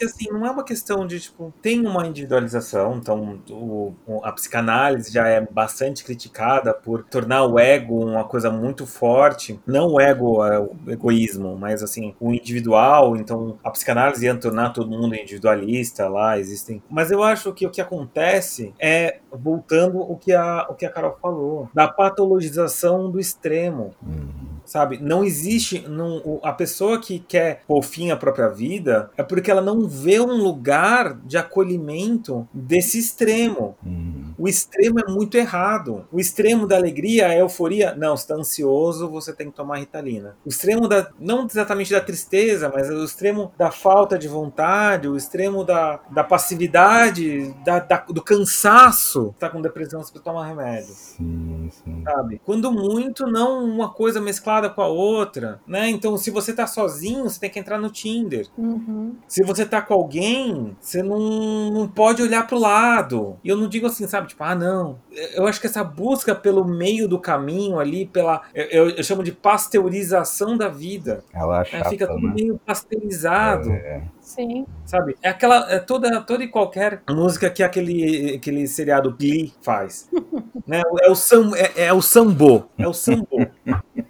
porque 0.00 0.06
assim, 0.06 0.30
não 0.32 0.46
é 0.46 0.50
uma 0.50 0.64
questão 0.64 1.06
de, 1.06 1.20
tipo, 1.20 1.52
tem 1.60 1.86
uma 1.86 2.06
individualização, 2.06 2.96
então 2.96 3.38
o, 3.50 3.94
a 4.22 4.32
psicanálise 4.32 5.12
já 5.12 5.28
é 5.28 5.40
bastante 5.42 6.02
criticada 6.02 6.72
por 6.72 7.04
tornar 7.04 7.44
o 7.44 7.58
ego 7.58 8.06
uma 8.06 8.24
coisa 8.24 8.50
muito 8.50 8.86
forte, 8.86 9.60
não 9.66 9.92
o 9.92 10.00
ego, 10.00 10.42
é 10.44 10.58
o 10.58 10.74
egoísmo, 10.86 11.54
mas 11.54 11.82
assim, 11.82 12.14
o 12.18 12.32
individual, 12.32 13.14
então 13.14 13.58
a 13.62 13.70
psicanálise 13.70 14.24
ia 14.24 14.34
tornar 14.34 14.70
todo 14.70 14.90
mundo 14.90 15.14
individualista 15.14 16.08
lá, 16.08 16.38
existem. 16.38 16.82
Mas 16.88 17.10
eu 17.10 17.22
acho 17.22 17.52
que 17.52 17.66
o 17.66 17.70
que 17.70 17.82
acontece 17.82 18.72
é, 18.78 19.18
voltando 19.30 20.00
o 20.00 20.16
que 20.16 20.32
a, 20.32 20.66
o 20.70 20.74
que 20.74 20.86
a 20.86 20.90
Carol 20.90 21.18
falou, 21.20 21.68
da 21.74 21.86
patologização 21.86 23.10
do 23.10 23.20
extremo. 23.20 23.94
Uhum 24.02 24.39
sabe? 24.70 24.98
Não 25.02 25.24
existe. 25.24 25.84
Não, 25.88 26.40
a 26.44 26.52
pessoa 26.52 27.00
que 27.00 27.18
quer 27.18 27.64
pôr 27.66 27.82
fim 27.82 28.12
à 28.12 28.16
própria 28.16 28.48
vida 28.48 29.10
é 29.16 29.22
porque 29.22 29.50
ela 29.50 29.60
não 29.60 29.88
vê 29.88 30.20
um 30.20 30.36
lugar 30.36 31.18
de 31.24 31.36
acolhimento 31.36 32.48
desse 32.54 32.96
extremo. 32.96 33.76
Uhum. 33.84 34.32
O 34.38 34.48
extremo 34.48 35.00
é 35.00 35.10
muito 35.10 35.36
errado. 35.36 36.06
O 36.12 36.20
extremo 36.20 36.68
da 36.68 36.76
alegria, 36.76 37.26
a 37.26 37.36
euforia, 37.36 37.96
não, 37.96 38.16
você 38.16 38.22
está 38.22 38.34
ansioso, 38.36 39.10
você 39.10 39.32
tem 39.32 39.50
que 39.50 39.56
tomar 39.56 39.78
ritalina. 39.78 40.36
O 40.46 40.48
extremo 40.48 40.86
da. 40.86 41.10
Não 41.18 41.46
exatamente 41.46 41.90
da 41.90 42.00
tristeza, 42.00 42.70
mas 42.72 42.88
o 42.88 43.04
extremo 43.04 43.52
da 43.58 43.72
falta 43.72 44.16
de 44.16 44.28
vontade, 44.28 45.08
o 45.08 45.16
extremo 45.16 45.64
da, 45.64 45.98
da 46.10 46.22
passividade, 46.22 47.52
da, 47.64 47.80
da 47.80 47.96
do 48.08 48.22
cansaço. 48.22 49.34
Tá 49.38 49.50
com 49.50 49.60
depressão, 49.60 50.02
você 50.02 50.16
tomar 50.20 50.46
remédio. 50.46 50.94
Sim, 50.94 51.70
sim. 51.72 52.02
Sabe? 52.04 52.40
Quando 52.44 52.70
muito, 52.70 53.26
não 53.26 53.64
uma 53.64 53.90
coisa 53.90 54.20
mesclada 54.20 54.59
com 54.68 54.82
a 54.82 54.88
outra, 54.88 55.60
né? 55.66 55.88
Então, 55.88 56.16
se 56.16 56.30
você 56.30 56.52
tá 56.52 56.66
sozinho, 56.66 57.24
você 57.24 57.40
tem 57.40 57.50
que 57.50 57.58
entrar 57.58 57.78
no 57.78 57.90
Tinder. 57.90 58.46
Uhum. 58.58 59.16
Se 59.26 59.42
você 59.42 59.64
tá 59.64 59.80
com 59.80 59.94
alguém, 59.94 60.76
você 60.80 61.02
não, 61.02 61.70
não 61.70 61.88
pode 61.88 62.22
olhar 62.22 62.46
pro 62.46 62.58
lado. 62.58 63.38
E 63.42 63.48
eu 63.48 63.56
não 63.56 63.68
digo 63.68 63.86
assim, 63.86 64.06
sabe? 64.06 64.28
Tipo, 64.28 64.44
ah, 64.44 64.54
não. 64.54 64.98
Eu 65.34 65.46
acho 65.46 65.60
que 65.60 65.66
essa 65.66 65.84
busca 65.84 66.34
pelo 66.34 66.64
meio 66.64 67.08
do 67.08 67.18
caminho 67.18 67.78
ali, 67.78 68.06
pela. 68.06 68.42
Eu, 68.54 68.90
eu 68.90 69.02
chamo 69.02 69.22
de 69.22 69.32
pasteurização 69.32 70.56
da 70.56 70.68
vida. 70.68 71.24
Ela 71.32 71.62
é 71.62 71.64
chata, 71.64 71.88
Fica 71.88 72.06
tudo 72.06 72.26
né? 72.26 72.34
meio 72.34 72.60
pasteurizado. 72.64 73.70
É. 73.70 74.02
Sim. 74.20 74.66
Sabe? 74.84 75.16
É 75.22 75.30
aquela. 75.30 75.70
É 75.70 75.78
toda, 75.78 76.20
toda 76.20 76.44
e 76.44 76.48
qualquer 76.48 77.02
música 77.08 77.50
que 77.50 77.62
aquele, 77.62 78.36
aquele 78.36 78.66
seriado 78.66 79.14
Glee 79.16 79.52
faz. 79.62 80.08
né? 80.66 80.82
É 81.02 81.10
o, 81.10 81.14
sam, 81.14 81.52
é, 81.56 81.86
é 81.86 81.92
o 81.92 82.00
sambo. 82.00 82.68
É 82.78 82.86
o 82.86 82.92
sambo. 82.92 83.26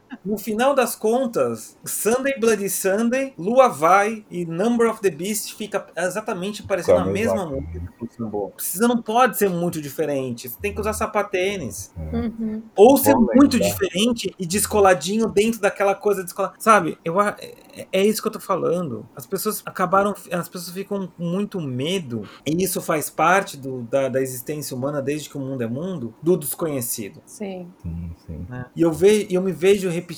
No 0.23 0.37
final 0.37 0.75
das 0.75 0.95
contas, 0.95 1.75
Sunday 1.83 2.39
Bloody 2.39 2.69
Sunday, 2.69 3.33
Lua 3.37 3.67
Vai 3.69 4.23
e 4.29 4.45
Number 4.45 4.89
of 4.89 5.01
the 5.01 5.09
Beast 5.09 5.55
fica 5.55 5.87
exatamente 5.97 6.61
parecendo 6.63 6.99
a 6.99 7.01
Ficam 7.01 7.13
mesma 7.13 7.45
música. 7.47 7.81
Precisa 8.55 8.87
não 8.87 9.01
pode 9.01 9.37
ser 9.37 9.49
muito 9.49 9.81
diferente. 9.81 10.47
Você 10.47 10.57
tem 10.61 10.73
que 10.73 10.79
usar 10.79 10.93
sapatênis. 10.93 11.91
Uhum. 11.97 12.61
Ou 12.75 12.97
ser 12.97 13.13
Vou 13.13 13.27
muito 13.33 13.59
diferente 13.59 14.33
e 14.37 14.45
descoladinho 14.45 15.27
dentro 15.27 15.59
daquela 15.59 15.95
coisa 15.95 16.23
descolada. 16.23 16.53
Sabe? 16.59 16.97
Eu, 17.03 17.19
a- 17.19 17.35
é, 17.39 17.87
é 17.91 18.05
isso 18.05 18.21
que 18.21 18.27
eu 18.27 18.31
tô 18.31 18.39
falando. 18.39 19.07
As 19.15 19.25
pessoas 19.25 19.63
acabaram. 19.65 20.13
As 20.31 20.47
pessoas 20.47 20.69
ficam 20.75 21.07
com 21.07 21.23
muito 21.23 21.59
medo. 21.59 22.27
E 22.45 22.63
isso 22.63 22.79
faz 22.81 23.09
parte 23.09 23.57
do- 23.57 23.81
da, 23.83 24.07
da 24.07 24.21
existência 24.21 24.75
humana 24.77 25.01
desde 25.01 25.29
que 25.29 25.37
o 25.37 25.41
mundo 25.41 25.63
é 25.63 25.67
mundo, 25.67 26.13
do 26.21 26.37
desconhecido. 26.37 27.21
Sim. 27.25 27.71
Sim, 27.81 28.11
sim. 28.27 28.45
né? 28.47 28.65
E 28.75 28.81
eu, 28.81 28.91
ve, 28.91 29.25
eu 29.31 29.41
me 29.41 29.51
vejo 29.51 29.89
repetindo 29.89 30.10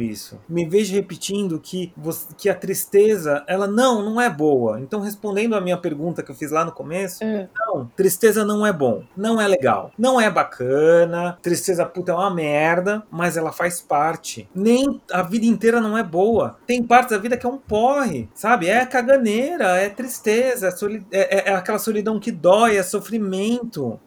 isso. 0.00 0.38
Me 0.48 0.64
vejo 0.68 0.94
repetindo 0.94 1.58
que, 1.58 1.92
você- 1.96 2.28
que 2.36 2.48
a 2.48 2.54
tristeza, 2.54 3.42
ela 3.46 3.66
não, 3.66 4.02
não 4.04 4.20
é 4.20 4.28
boa. 4.28 4.80
Então, 4.80 5.00
respondendo 5.00 5.54
a 5.54 5.60
minha 5.60 5.76
pergunta 5.76 6.22
que 6.22 6.30
eu 6.30 6.34
fiz 6.34 6.50
lá 6.50 6.64
no 6.64 6.72
começo, 6.72 7.22
É. 7.24 7.48
não, 7.58 7.86
tristeza 7.96 8.44
não 8.44 8.66
é 8.66 8.72
bom, 8.72 9.02
não 9.16 9.40
é 9.40 9.46
legal, 9.48 9.90
não 9.98 10.20
é 10.20 10.30
bacana, 10.30 11.38
tristeza 11.42 11.84
puta 11.86 12.12
é 12.12 12.14
uma 12.14 12.30
merda, 12.34 13.02
mas 13.10 13.36
ela 13.36 13.52
faz 13.52 13.80
parte. 13.80 14.48
Nem 14.54 15.00
a 15.12 15.22
vida 15.22 15.46
inteira 15.46 15.80
não 15.80 15.96
é 15.96 16.02
boa. 16.02 16.56
Tem 16.66 16.82
partes 16.82 17.10
da 17.10 17.18
vida 17.18 17.36
que 17.36 17.46
é 17.46 17.48
um 17.48 17.58
porre, 17.58 18.28
sabe? 18.34 18.68
É 18.68 18.84
caganeira, 18.86 19.76
é 19.76 19.88
tristeza, 19.88 20.68
é, 20.68 20.72
é- 21.18 21.38
é- 21.38 21.50
é 21.50 21.54
aquela 21.54 21.78
solidão 21.78 22.18
que 22.20 22.30
dói, 22.30 22.76
é 22.76 22.82
sofrimento. 22.82 23.98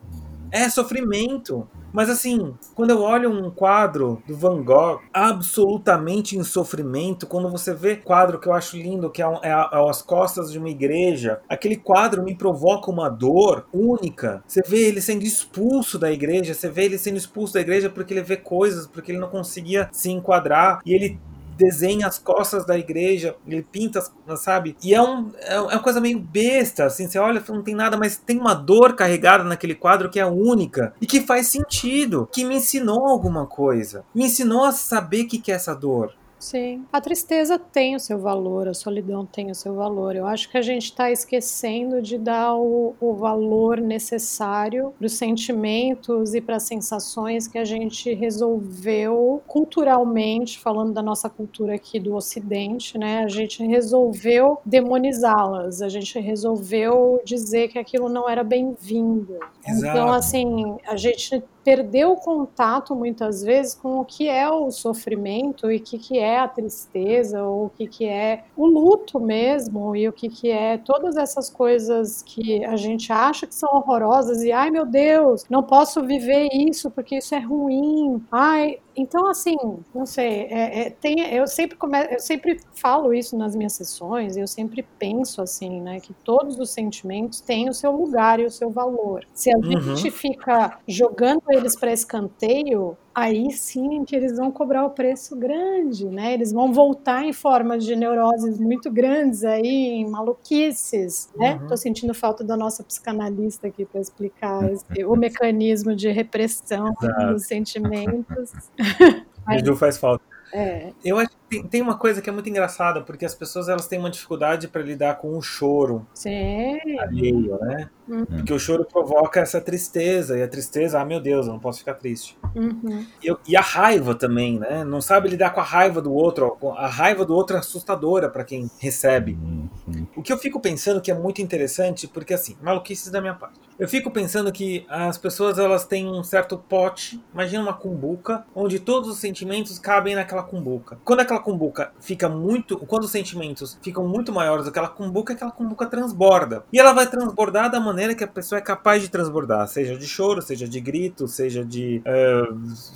É 0.54 0.70
sofrimento. 0.70 1.68
Mas 1.92 2.10
assim, 2.10 2.54
quando 2.76 2.92
eu 2.92 3.02
olho 3.02 3.30
um 3.32 3.50
quadro 3.52 4.22
do 4.28 4.36
Van 4.36 4.64
Gogh 4.64 5.00
absolutamente 5.14 6.38
em 6.38 6.44
sofrimento, 6.44 7.28
quando 7.28 7.50
você 7.50 7.74
vê 7.74 7.96
quadro 7.96 8.40
que 8.40 8.48
eu 8.48 8.54
acho 8.54 8.78
lindo, 8.78 9.10
que 9.10 9.22
é, 9.22 9.28
um- 9.28 9.40
é 9.44 9.50
é 9.50 9.90
as 9.90 10.02
costas 10.02 10.52
de 10.52 10.58
uma 10.60 10.70
igreja, 10.70 11.40
aquele 11.50 11.76
quadro 11.76 12.24
me 12.24 12.36
provoca 12.36 12.90
uma 12.92 13.10
dor 13.10 13.66
única. 13.74 14.44
Você 14.48 14.62
vê 14.66 14.88
ele 14.88 15.02
sendo 15.02 15.24
expulso 15.24 15.98
da 16.00 16.12
igreja, 16.12 16.54
você 16.54 16.70
vê 16.70 16.86
ele 16.86 16.98
sendo 16.98 17.18
expulso 17.18 17.54
da 17.54 17.62
igreja 17.62 17.90
porque 17.90 18.14
ele 18.14 18.22
vê 18.22 18.38
coisas, 18.38 18.86
porque 18.88 19.12
ele 19.12 19.20
não 19.20 19.30
conseguia 19.30 19.90
se 19.92 20.10
enquadrar, 20.12 20.82
e 20.86 20.94
ele 20.94 21.20
desenha 21.58 22.08
as 22.08 22.18
costas 22.20 22.66
da 22.66 22.78
igreja, 22.78 23.36
ele 23.48 23.64
pinta, 23.64 24.04
sabe? 24.38 24.76
E 24.84 24.94
é, 24.94 25.02
um, 25.02 25.32
é 25.42 25.60
uma 25.60 25.80
coisa 25.80 26.02
meio 26.02 26.20
besta, 26.20 26.86
assim, 26.86 27.08
você 27.08 27.20
olha 27.20 27.44
não 27.50 27.62
tem 27.62 27.76
nada, 27.76 27.98
mas 27.98 28.18
tem 28.18 28.40
uma 28.40 28.54
dor 28.54 28.96
carregada 28.96 29.44
naquele 29.44 29.76
quadro 29.76 30.10
que 30.10 30.20
é 30.20 30.26
única 30.26 30.94
e 31.00 31.06
que 31.06 31.22
faz 31.22 31.48
sentido, 31.48 32.28
que 32.32 32.44
me 32.44 32.56
ensinou 32.56 33.06
alguma 33.06 33.46
coisa, 33.46 34.04
me 34.14 34.26
ensinou 34.26 34.66
a 34.66 34.72
saber 34.72 35.26
o 35.26 35.28
que 35.28 35.38
que 35.38 35.52
é 35.52 35.56
essa 35.56 35.76
dor. 35.76 36.14
Sim. 36.44 36.86
A 36.92 37.00
tristeza 37.00 37.58
tem 37.58 37.96
o 37.96 38.00
seu 38.00 38.20
valor, 38.20 38.68
a 38.68 38.74
solidão 38.74 39.26
tem 39.26 39.50
o 39.50 39.56
seu 39.56 39.76
valor. 39.76 40.14
Eu 40.14 40.28
acho 40.28 40.50
que 40.52 40.58
a 40.58 40.62
gente 40.62 40.84
está 40.84 41.10
esquecendo 41.10 42.02
de 42.02 42.18
dar 42.18 42.54
o, 42.56 42.94
o 43.00 43.14
valor 43.14 43.80
necessário 43.80 44.94
para 44.98 45.06
os 45.06 45.14
sentimentos 45.14 46.34
e 46.34 46.42
para 46.42 46.58
as 46.58 46.64
sensações 46.64 47.48
que 47.48 47.58
a 47.58 47.64
gente 47.64 48.14
resolveu 48.14 49.42
culturalmente, 49.48 50.60
falando 50.60 50.92
da 50.92 51.02
nossa 51.02 51.30
cultura 51.30 51.76
aqui 51.76 51.98
do 51.98 52.14
Ocidente, 52.14 52.98
né? 52.98 53.24
A 53.24 53.30
gente 53.30 53.66
resolveu 53.66 54.60
demonizá-las, 54.66 55.82
a 55.82 55.88
gente 55.88 56.20
resolveu 56.20 57.22
dizer 57.24 57.70
que 57.70 57.80
aquilo 57.80 58.10
não 58.10 58.30
era 58.30 58.44
bem-vindo. 58.44 59.40
Então, 59.66 60.12
assim, 60.12 60.76
a 60.86 60.98
gente 60.98 61.42
perdeu 61.64 62.12
o 62.12 62.18
contato 62.18 62.96
muitas 62.96 63.42
vezes 63.42 63.74
com 63.74 64.00
o 64.00 64.06
que 64.06 64.28
é 64.28 64.50
o 64.50 64.70
sofrimento 64.72 65.72
e 65.72 65.78
o 65.78 65.80
que, 65.82 65.98
que 65.98 66.20
é 66.20 66.40
a 66.40 66.48
tristeza, 66.48 67.44
ou 67.44 67.66
o 67.66 67.70
que, 67.70 67.88
que 67.88 68.06
é 68.06 68.44
o 68.56 68.66
luto 68.66 69.20
mesmo, 69.20 69.96
e 69.96 70.08
o 70.08 70.14
que, 70.14 70.30
que 70.30 70.50
é 70.52 70.78
todas 70.78 71.16
essas 71.16 71.50
coisas 71.50 72.22
que 72.24 72.64
a 72.66 72.76
gente 72.76 73.12
acha 73.12 73.48
que 73.48 73.56
são 73.56 73.70
horrorosas, 73.74 74.42
e 74.44 74.52
ai 74.52 74.70
meu 74.70 74.86
Deus, 74.86 75.44
não 75.50 75.64
posso 75.64 76.02
viver 76.04 76.48
isso 76.52 76.92
porque 76.92 77.18
isso 77.18 77.34
é 77.36 77.40
ruim. 77.40 78.22
Ai, 78.32 78.80
então 78.96 79.28
assim, 79.28 79.56
não 79.94 80.06
sei, 80.06 80.44
é- 80.50 80.82
é, 80.82 80.90
tem, 80.90 81.20
eu 81.34 81.48
sempre 81.48 81.78
come, 81.78 81.98
eu 82.12 82.20
sempre 82.20 82.60
falo 82.76 83.14
isso 83.14 83.38
nas 83.38 83.56
minhas 83.56 83.74
sessões, 83.74 84.36
e 84.36 84.42
eu 84.42 84.48
sempre 84.48 84.86
penso 85.00 85.42
assim, 85.42 85.82
né, 85.82 86.00
que 86.00 86.14
todos 86.24 86.60
os 86.60 86.72
sentimentos 86.72 87.40
têm 87.42 87.70
o 87.70 87.74
seu 87.74 87.92
lugar 87.92 88.40
e 88.40 88.46
o 88.46 88.52
seu 88.52 88.70
valor. 88.70 89.26
Se 89.34 89.50
a 89.52 89.58
Uhum. 89.58 89.96
gente 89.96 90.12
fica 90.12 90.78
jogando 90.88 91.42
eles 91.54 91.76
para 91.78 91.92
escanteio, 91.94 92.98
aí 93.14 93.52
sim 93.52 94.04
que 94.06 94.16
eles 94.16 94.38
vão 94.38 94.52
cobrar 94.52 94.86
o 94.86 94.90
preço 94.92 95.36
grande, 95.36 96.06
né? 96.06 96.34
Eles 96.34 96.52
vão 96.52 96.74
voltar 96.74 97.24
em 97.26 97.34
formas 97.34 97.84
de 97.86 97.96
neuroses 97.96 98.60
muito 98.60 98.92
grandes 98.92 99.44
aí, 99.44 99.66
em 100.02 100.10
maluquices, 100.10 101.30
né? 101.36 101.60
Uhum. 101.62 101.68
Tô 101.68 101.78
sentindo 101.78 102.14
falta 102.14 102.44
da 102.44 102.56
nossa 102.58 102.84
psicanalista 102.84 103.68
aqui 103.68 103.86
para 103.86 104.02
explicar 104.02 104.64
esse- 104.72 105.06
o 105.06 105.16
mecanismo 105.16 105.96
de 105.96 106.10
repressão 106.10 106.94
Exato. 107.02 107.34
dos 107.34 107.46
sentimentos. 107.46 108.52
A 109.46 109.58
Ju 109.58 109.76
faz 109.76 109.98
falta. 109.98 110.24
É, 110.54 110.92
Eu 111.04 111.18
acho 111.18 111.32
tem, 111.62 111.68
tem 111.68 111.82
uma 111.82 111.98
coisa 111.98 112.22
que 112.22 112.30
é 112.30 112.34
muito 112.34 112.50
engraçada, 112.50 113.02
porque 113.02 113.26
as 113.26 113.36
pessoas 113.36 113.70
elas 113.70 113.88
têm 113.88 114.00
uma 114.00 114.10
dificuldade 114.10 114.68
para 114.68 114.82
lidar 114.82 115.16
com 115.18 115.38
o 115.38 115.42
choro 115.42 116.06
sim. 116.14 116.78
alheio, 117.00 117.58
né? 117.62 117.90
Uhum. 118.08 118.26
Porque 118.26 118.54
o 118.54 118.60
choro 118.60 118.86
provoca 118.86 119.40
essa 119.40 119.62
tristeza, 119.62 120.38
e 120.38 120.44
a 120.44 120.48
tristeza, 120.48 121.00
ah 121.00 121.06
meu 121.06 121.22
Deus, 121.22 121.48
eu 121.48 121.54
não 121.54 121.60
posso 121.60 121.80
ficar 121.80 121.94
triste. 121.94 122.38
Uhum. 122.56 123.06
E, 123.22 123.28
eu- 123.28 123.40
e 123.48 123.56
a 123.56 123.62
raiva 123.62 124.14
também, 124.14 124.60
né? 124.60 124.84
Não 124.84 125.00
sabe 125.02 125.30
lidar 125.30 125.52
com 125.52 125.62
a 125.62 125.64
raiva 125.64 126.02
do 126.02 126.14
outro. 126.14 126.58
A 126.78 126.88
raiva 126.88 127.26
do 127.26 127.34
outro 127.34 127.56
é 127.56 127.60
assustadora 127.60 128.30
para 128.30 128.44
quem 128.44 128.70
recebe. 128.80 129.38
Sim. 129.86 130.08
O 130.16 130.22
que 130.22 130.34
eu 130.34 130.38
fico 130.38 130.60
pensando 130.60 131.00
que 131.02 131.12
é 131.12 131.14
muito 131.14 131.42
interessante, 131.42 132.08
porque 132.08 132.34
assim, 132.34 132.58
maluquices 132.62 133.10
da 133.10 133.22
minha 133.22 133.34
parte. 133.34 133.60
Eu 133.80 133.88
fico 133.88 134.12
pensando 134.12 134.52
que 134.52 134.86
as 134.88 135.18
pessoas 135.18 135.58
elas 135.58 135.86
têm 135.86 136.08
um 136.08 136.24
certo 136.24 136.58
pote, 136.58 137.24
imagina 137.34 137.64
uma 137.64 137.74
cumbuca, 137.74 138.46
onde 138.54 138.80
todos 138.80 139.10
os 139.10 139.18
sentimentos 139.18 139.80
cabem 139.80 140.14
naquela 140.14 140.44
cumbuca. 140.44 140.98
Quando 141.04 141.22
aquela 141.22 141.40
cumbuca 141.44 141.92
fica 142.00 142.28
muito, 142.30 142.78
quando 142.78 143.04
os 143.04 143.12
sentimentos 143.12 143.78
ficam 143.82 144.08
muito 144.08 144.32
maiores 144.32 144.66
do 144.66 144.72
que 144.72 144.80
aquela 144.80 144.94
cumbuca, 144.94 145.34
aquela 145.34 145.52
cumbuca 145.52 145.86
transborda. 145.86 146.64
E 146.72 146.80
ela 146.80 146.94
vai 146.94 147.08
transbordar 147.08 147.72
da 147.72 147.80
maneira 147.80 148.16
que 148.16 148.24
a 148.24 148.28
pessoa 148.28 148.60
é 148.60 148.62
capaz 148.62 149.02
de 149.02 149.10
transbordar, 149.10 149.68
seja 149.68 149.96
de 149.98 150.06
choro, 150.06 150.42
seja 150.42 150.68
de 150.68 150.80
grito, 150.80 151.28
seja 151.28 151.64
de 151.64 152.02
eh, 152.06 152.48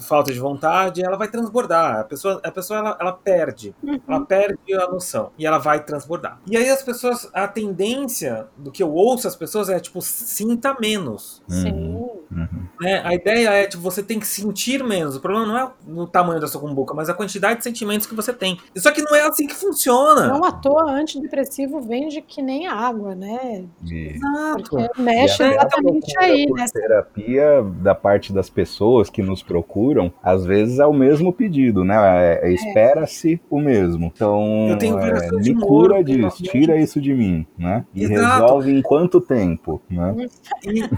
falta 0.08 0.32
de 0.32 0.40
vontade, 0.40 1.04
ela 1.04 1.18
vai 1.18 1.28
transbordar. 1.28 2.00
A 2.00 2.04
pessoa, 2.04 2.40
a 2.44 2.52
pessoa 2.52 2.80
ela, 2.80 2.98
ela 3.00 3.14
perde. 3.14 3.76
Ela 4.08 4.26
perde 4.26 4.74
a 4.74 4.88
noção 4.88 5.32
e 5.38 5.46
ela 5.46 5.58
vai 5.58 5.84
transbordar. 5.84 6.40
E 6.48 6.58
aí 6.58 6.70
as 6.70 6.84
pessoas, 6.84 7.30
a 7.34 7.48
tendência 7.48 8.48
do 8.58 8.72
que 8.72 8.84
eu 8.84 8.92
ouço 8.92 9.28
as 9.28 9.36
pessoas 9.36 9.70
é 9.70 9.80
tipo 9.80 10.02
sinta 10.02 10.76
menos. 10.80 11.42
Sim. 11.48 11.96
Uhum. 12.32 12.67
Né? 12.80 13.02
A 13.04 13.14
ideia 13.14 13.50
é 13.50 13.66
tipo 13.68 13.82
você 13.82 14.04
tem 14.04 14.20
que 14.20 14.28
sentir 14.28 14.84
menos. 14.84 15.16
O 15.16 15.20
problema 15.20 15.46
não 15.48 15.58
é 15.58 15.70
no 15.88 16.08
tamanho 16.08 16.40
da 16.40 16.48
sua 16.48 16.62
cumbuca, 16.62 16.94
mas 16.94 17.10
a 17.10 17.14
quantidade 17.14 17.58
de 17.60 17.64
sentimentos 17.64 18.06
que 18.06 18.16
você 18.16 18.32
tem. 18.34 18.58
Só 18.76 18.92
que 18.92 19.02
não 19.02 19.16
é 19.16 19.22
assim 19.28 19.48
que 19.48 19.56
funciona. 19.56 20.28
Não 20.28 20.44
à 20.44 20.52
toa, 20.52 20.92
antidepressivo 20.92 21.82
vende 21.82 22.22
que 22.22 22.42
nem 22.42 22.68
água, 22.68 23.16
né? 23.16 23.66
E- 23.90 24.16
Exato. 24.16 24.70
Porque 24.70 25.02
mexe 25.02 25.44
exatamente 25.44 26.18
aí, 26.20 26.46
né? 26.52 26.66
terapia 26.72 27.64
da 27.82 27.96
parte 27.96 28.32
das 28.32 28.50
pessoas 28.50 29.10
que 29.10 29.22
nos 29.22 29.42
procuram, 29.42 30.12
às 30.22 30.46
vezes 30.46 30.80
é 30.80 30.86
o 30.86 30.94
mesmo 30.94 31.34
pedido, 31.34 31.84
né? 31.84 31.96
É- 31.98 32.48
é 32.50 32.54
Espera-se 32.54 33.40
o 33.50 33.60
mesmo. 33.60 34.12
Então, 34.16 34.78
é, 34.82 35.32
me 35.32 35.56
cura 35.56 36.04
disso, 36.04 36.44
tira 36.44 36.78
isso 36.78 37.00
de 37.02 37.14
mim, 37.14 37.46
né? 37.58 37.86
E 37.94 38.04
Exato. 38.04 38.42
resolve 38.42 38.72
em 38.72 38.82
quanto 38.82 39.20
tempo, 39.22 39.82
né? 39.90 40.28
E, 40.64 40.80
e 40.80 40.90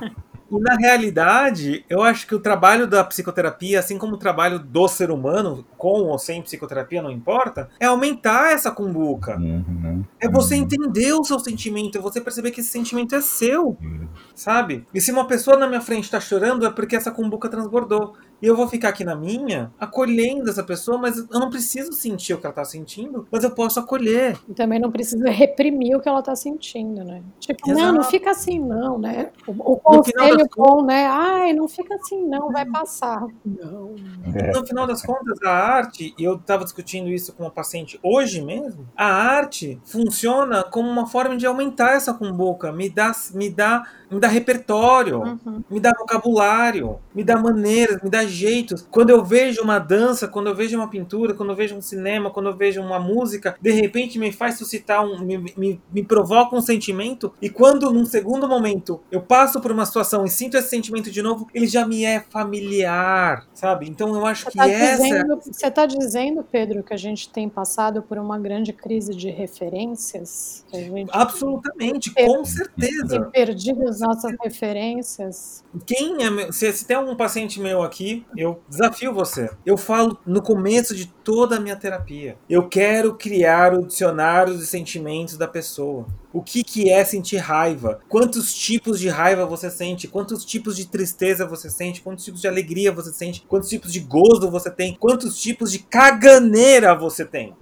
na 0.52 0.76
realidade, 0.76 1.86
eu 1.90 2.02
acho 2.02 2.26
que 2.26 2.34
o 2.34 2.40
trabalho 2.40 2.88
da 2.88 3.04
psicoterapia, 3.04 3.80
assim 3.80 3.98
como 3.98 4.16
o 4.16 4.18
trabalho 4.18 4.58
do 4.58 4.88
ser 4.88 5.12
humano, 5.12 5.66
com 5.78 6.04
ou 6.04 6.18
sem 6.18 6.42
psicoterapia, 6.42 7.02
não 7.02 7.12
importa, 7.12 7.70
é 7.80 7.86
aumentar 7.86 8.52
essa 8.54 8.72
cumbuca. 8.72 9.38
Uhum. 9.38 10.04
É 10.20 10.28
você 10.30 10.56
entender 10.56 11.14
o 11.14 11.24
seu 11.24 11.40
sentimento, 11.40 11.98
é 11.98 12.02
você 12.02 12.20
perceber 12.22 12.52
que 12.52 12.62
esse 12.62 12.70
sentimento 12.70 13.14
é 13.14 13.22
seu, 13.22 13.78
sabe? 14.34 14.86
E 14.94 15.02
se 15.02 15.12
uma 15.12 15.28
pessoa 15.28 15.58
na 15.58 15.68
minha 15.68 15.82
frente 15.82 16.10
tá 16.10 16.20
chorando, 16.20 16.66
é 16.66 16.72
porque 16.72 16.96
essa 16.96 17.12
cumbuca 17.12 17.50
transbordou. 17.50 18.16
E 18.42 18.46
eu 18.46 18.56
vou 18.56 18.68
ficar 18.68 18.90
aqui 18.90 19.04
na 19.04 19.16
minha, 19.16 19.72
acolhendo 19.80 20.50
essa 20.50 20.64
pessoa, 20.64 20.98
mas 20.98 21.18
eu 21.18 21.40
não 21.40 21.50
preciso 21.50 21.92
sentir 21.94 22.34
o 22.34 22.38
que 22.40 22.46
ela 22.46 22.56
tá 22.56 22.64
sentindo, 22.66 23.28
mas 23.32 23.44
eu 23.44 23.52
posso 23.52 23.80
acolher. 23.80 24.38
E 24.48 24.54
também 24.54 24.80
não 24.80 24.92
precisa 24.92 25.30
reprimir 25.30 25.96
o 25.96 26.00
que 26.02 26.08
ela 26.08 26.22
tá 26.22 26.36
sentindo, 26.36 27.04
né? 27.04 27.22
Tipo, 27.40 27.68
não, 27.70 27.76
não 27.76 27.96
Exato. 27.96 28.12
fica 28.12 28.32
assim, 28.32 28.60
não, 28.60 28.98
né? 28.98 29.30
O, 29.46 29.74
o 29.74 29.78
conselho 29.78 30.38
das 30.38 30.48
bom, 30.56 30.84
né? 30.86 31.06
Ai, 31.08 31.54
não 31.54 31.68
fica 31.68 31.96
assim, 31.96 32.26
não, 32.28 32.52
vai 32.52 32.66
passar. 32.66 33.26
Não. 33.46 33.96
É. 34.36 34.52
No 34.52 34.66
final 34.66 34.88
das 34.88 35.02
contas, 35.02 35.38
a 35.44 35.52
arte, 35.52 36.14
e 36.18 36.24
eu 36.24 36.36
estava 36.36 36.64
discutindo 36.64 37.10
isso 37.10 37.34
com 37.34 37.44
uma 37.44 37.52
paciente 37.52 38.00
hoje 38.02 38.42
mesmo, 38.42 38.88
a 38.96 39.06
arte 39.06 39.80
funciona 39.84 40.64
como 40.64 40.88
uma 40.90 41.06
forma 41.08 41.36
de 41.36 41.46
aumentar 41.46 41.94
essa 41.96 42.14
cumbuca, 42.14 42.72
me 42.72 42.90
dá, 42.90 43.12
me 43.34 43.50
dá, 43.50 43.84
me 44.10 44.20
dá 44.20 44.28
repertório, 44.28 45.20
Uhum. 45.20 45.64
me 45.70 45.80
dá 45.80 45.92
vocabulário, 45.98 47.00
me 47.14 47.24
dá 47.24 47.38
maneiras, 47.38 48.02
me 48.02 48.10
dá 48.10 48.26
jeitos. 48.32 48.86
Quando 48.90 49.10
eu 49.10 49.24
vejo 49.24 49.62
uma 49.62 49.80
dança, 49.80 50.28
quando 50.28 50.48
eu 50.48 50.56
vejo 50.56 50.76
uma 50.78 50.90
pintura, 50.90 51.34
quando 51.34 51.50
eu 51.50 51.56
vejo 51.56 51.76
um 51.76 51.82
cinema, 51.82 52.30
quando 52.32 52.48
eu 52.50 52.56
vejo 52.56 52.82
uma 52.82 53.00
música, 53.00 53.56
de 53.62 53.72
repente 53.72 54.18
me 54.20 54.32
faz 54.32 54.58
suscitar 54.58 55.06
um. 55.06 55.20
me, 55.20 55.38
me, 55.58 55.82
me 55.92 56.04
provoca 56.04 56.56
um 56.56 56.62
sentimento. 56.62 57.34
E 57.42 57.50
quando 57.50 57.92
num 57.92 58.06
segundo 58.06 58.48
momento 58.48 59.00
eu 59.12 59.22
passo 59.22 59.60
por 59.62 59.72
uma 59.72 59.86
situação 59.86 60.26
e 60.26 60.30
sinto 60.30 60.58
esse 60.58 60.70
sentimento 60.70 61.10
de 61.12 61.22
novo, 61.22 61.48
ele 61.54 61.68
já 61.68 61.86
me 61.86 62.04
é 62.06 62.20
familiar, 62.30 63.48
sabe? 63.54 63.88
Então 63.90 64.14
eu 64.16 64.26
acho 64.26 64.46
Você 64.46 64.52
que 64.52 64.58
tá 64.58 64.70
essa. 64.70 65.04
dizendo, 65.04 65.36
você 65.42 65.68
está 65.68 65.86
dizendo, 65.86 66.44
Pedro, 66.50 66.84
que 66.84 66.94
a 66.94 66.98
gente 66.98 67.30
tem 67.30 67.50
passado 67.50 68.02
por 68.02 68.18
uma 68.18 68.38
grande 68.40 68.74
crise 68.74 69.14
de 69.16 69.30
referências? 69.30 70.66
Gente 70.74 71.10
Absolutamente, 71.12 72.12
É. 72.16 72.26
com 72.26 72.44
certeza. 72.46 73.08
tem 73.08 73.30
perdido 73.32 73.88
as 73.88 74.00
nossas 74.00 74.34
referências? 74.42 75.64
Quem 75.86 76.24
é 76.24 76.30
meu, 76.30 76.52
se, 76.54 76.72
se 76.74 76.86
tem 76.86 76.96
algum 76.98 77.16
paciente 77.16 77.60
meu 77.60 77.82
aqui, 77.84 78.19
eu 78.36 78.62
desafio 78.68 79.14
você. 79.14 79.50
Eu 79.66 79.78
falo 79.78 80.18
no 80.26 80.42
começo 80.42 80.96
de 80.96 81.08
toda 81.08 81.58
a 81.58 81.60
minha 81.60 81.76
terapia. 81.76 82.38
Eu 82.50 82.68
quero 82.68 83.16
criar 83.16 83.74
o 83.74 83.86
dicionário 83.86 84.58
de 84.58 84.66
sentimentos 84.66 85.38
da 85.38 85.48
pessoa. 85.48 86.08
O 86.32 86.42
que, 86.42 86.64
que 86.64 86.90
é 86.90 87.04
sentir 87.04 87.38
raiva? 87.38 88.00
Quantos 88.08 88.54
tipos 88.54 89.00
de 89.00 89.10
raiva 89.10 89.46
você 89.46 89.70
sente? 89.70 90.08
Quantos 90.08 90.46
tipos 90.46 90.76
de 90.76 90.88
tristeza 90.88 91.46
você 91.46 91.70
sente? 91.70 92.02
Quantos 92.02 92.24
tipos 92.24 92.42
de 92.42 92.48
alegria 92.48 92.92
você 92.92 93.12
sente? 93.12 93.44
Quantos 93.48 93.70
tipos 93.70 93.92
de 93.92 94.00
gozo 94.00 94.50
você 94.50 94.70
tem? 94.70 94.96
Quantos 94.96 95.40
tipos 95.42 95.72
de 95.72 95.80
caganeira 95.80 96.96
você 96.96 97.26
tem? 97.26 97.56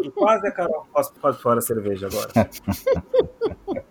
E 0.00 0.10
quase 0.10 0.46
a 0.46 0.50
Carol 0.50 0.86
pode 1.20 1.38
fora 1.38 1.58
a 1.58 1.62
cerveja 1.62 2.06
agora. 2.06 2.30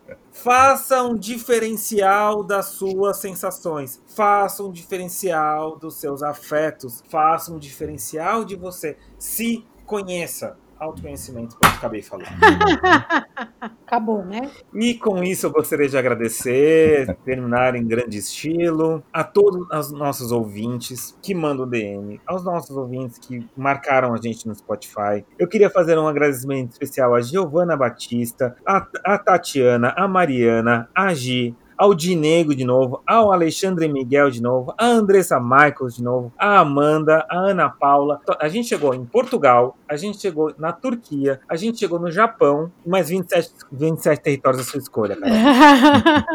Faça 0.46 1.02
um 1.02 1.16
diferencial 1.16 2.44
das 2.44 2.68
suas 2.68 3.18
sensações. 3.18 4.00
Faça 4.06 4.62
um 4.62 4.72
diferencial 4.72 5.76
dos 5.76 5.96
seus 5.96 6.22
afetos. 6.22 7.04
Faça 7.10 7.52
um 7.52 7.58
diferencial 7.58 8.46
de 8.46 8.56
você. 8.56 8.96
Se 9.18 9.66
conheça. 9.88 10.56
Autoconhecimento, 10.80 11.58
como 11.58 11.72
eu 11.72 11.78
acabei 11.78 12.02
falando. 12.02 12.28
Acabou, 13.86 14.26
né? 14.26 14.50
E 14.74 14.96
com 14.96 15.24
isso 15.24 15.46
eu 15.46 15.52
gostaria 15.52 15.88
de 15.88 15.98
agradecer, 15.98 17.16
terminar 17.24 17.76
em 17.76 17.86
grande 17.86 18.18
estilo, 18.18 19.04
a 19.14 19.24
todos 19.24 19.68
os 19.72 19.92
nossos 19.92 20.32
ouvintes 20.32 21.18
que 21.22 21.34
mandam 21.34 21.68
DM, 21.68 22.20
aos 22.26 22.44
nossos 22.44 22.76
ouvintes 22.76 23.18
que 23.18 23.48
marcaram 23.56 24.14
a 24.14 24.18
gente 24.18 24.48
no 24.48 24.56
Spotify. 24.56 25.26
Eu 25.40 25.48
queria 25.48 25.70
fazer 25.70 25.98
um 25.98 26.08
agradecimento 26.08 26.72
especial 26.72 27.16
a 27.16 27.22
Giovana 27.22 27.78
Batista, 27.78 28.56
a, 28.66 28.86
a 29.04 29.18
Tatiana, 29.18 29.94
a 29.96 30.08
Mariana, 30.08 30.90
a 30.94 31.14
Gi, 31.14 31.56
ao 31.78 31.94
Dinego 31.94 32.56
de 32.56 32.64
novo, 32.64 33.02
ao 33.06 33.32
Alexandre 33.32 33.88
Miguel 33.88 34.30
de 34.30 34.42
novo, 34.42 34.74
a 34.78 34.86
Andressa 34.86 35.40
Michaels 35.40 35.96
de 35.96 36.04
novo, 36.04 36.32
a 36.38 36.60
Amanda, 36.60 37.26
a 37.30 37.38
Ana 37.38 37.70
Paula. 37.70 38.22
A 38.40 38.48
gente 38.48 38.68
chegou 38.68 38.94
em 38.94 39.06
Portugal, 39.06 39.78
a 39.88 39.96
gente 39.96 40.20
chegou 40.20 40.54
na 40.58 40.72
Turquia, 40.72 41.40
a 41.48 41.56
gente 41.56 41.80
chegou 41.80 42.00
no 42.00 42.12
Japão, 42.12 42.72
mais 42.86 43.10
27, 43.10 43.52
27 43.72 44.22
territórios 44.22 44.66
da 44.66 44.72
sua 44.72 44.80
escolha, 44.80 45.16
cara. 45.16 46.26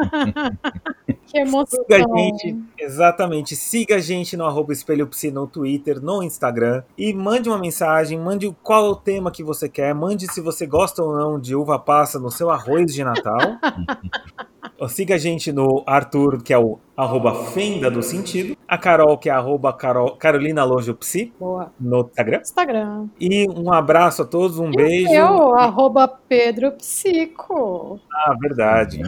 que 1.27 1.39
emoção. 1.39 1.81
Siga 1.83 2.05
a 2.05 2.17
gente, 2.17 2.57
exatamente. 2.79 3.57
Siga 3.57 3.97
a 3.97 4.01
gente 4.01 4.37
no 4.37 4.45
arroba 4.45 4.73
Espelho 4.73 5.07
Psi 5.07 5.31
no 5.31 5.47
Twitter, 5.47 6.03
no 6.03 6.23
Instagram. 6.23 6.83
E 6.99 7.13
mande 7.15 7.49
uma 7.49 7.59
mensagem, 7.59 8.19
mande 8.19 8.55
qual 8.63 8.87
é 8.87 8.89
o 8.91 8.97
tema 8.97 9.31
que 9.31 9.45
você 9.45 9.69
quer, 9.69 9.95
mande 9.95 10.31
se 10.33 10.41
você 10.41 10.67
gosta 10.67 11.03
ou 11.03 11.17
não 11.17 11.39
de 11.39 11.55
uva 11.55 11.79
passa 11.79 12.19
no 12.19 12.31
seu 12.31 12.51
arroz 12.51 12.93
de 12.93 13.05
Natal. 13.05 13.39
Siga 14.89 15.15
a 15.15 15.19
gente 15.19 15.53
no 15.53 15.83
Arthur, 15.87 16.43
que 16.43 16.53
é 16.53 16.59
o 16.59 16.79
arroba 16.97 17.35
Fenda 17.47 17.91
do 17.91 18.03
Sentido. 18.03 18.57
A 18.69 18.77
Carol, 18.77 19.17
que 19.19 19.29
é 19.29 19.33
arroba 19.33 19.73
Carol, 19.73 20.17
Carolina 20.17 20.65
Lojo 20.65 20.95
Psi, 20.95 21.33
Boa. 21.41 21.73
no 21.81 22.01
Instagram. 22.03 22.41
Instagram. 22.41 23.09
E 23.19 23.49
um 23.51 23.73
abraço 23.73 24.23
a 24.23 24.25
todos, 24.25 24.59
um 24.59 24.71
E 24.71 24.77
beijo. 24.77 25.13
Eu, 25.13 25.57
arroba 25.57 26.07
Pedro 26.07 26.73
Psico. 26.73 27.99
Ah, 28.13 28.35
verdade. 28.39 29.01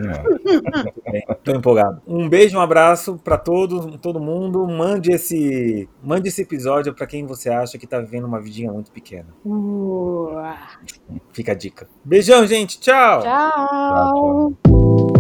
Bem, 1.10 1.22
Tô 1.44 1.52
empolgado. 1.52 2.00
Um 2.06 2.28
beijo, 2.28 2.56
um 2.56 2.60
abraço 2.60 3.20
pra 3.22 3.36
todos, 3.36 3.96
todo 4.00 4.18
mundo. 4.18 4.66
Mande 4.66 5.12
esse, 5.12 5.88
mande 6.02 6.28
esse 6.28 6.42
episódio 6.42 6.94
pra 6.94 7.06
quem 7.06 7.26
você 7.26 7.50
acha 7.50 7.78
que 7.78 7.86
tá 7.86 8.00
vivendo 8.00 8.24
uma 8.24 8.40
vidinha 8.40 8.72
muito 8.72 8.90
pequena. 8.90 9.28
Uh, 9.44 10.32
Fica 11.32 11.52
a 11.52 11.54
dica. 11.54 11.86
Beijão, 12.04 12.46
gente. 12.46 12.80
Tchau. 12.80 13.22
tchau. 13.22 14.52
tchau. 14.66 15.11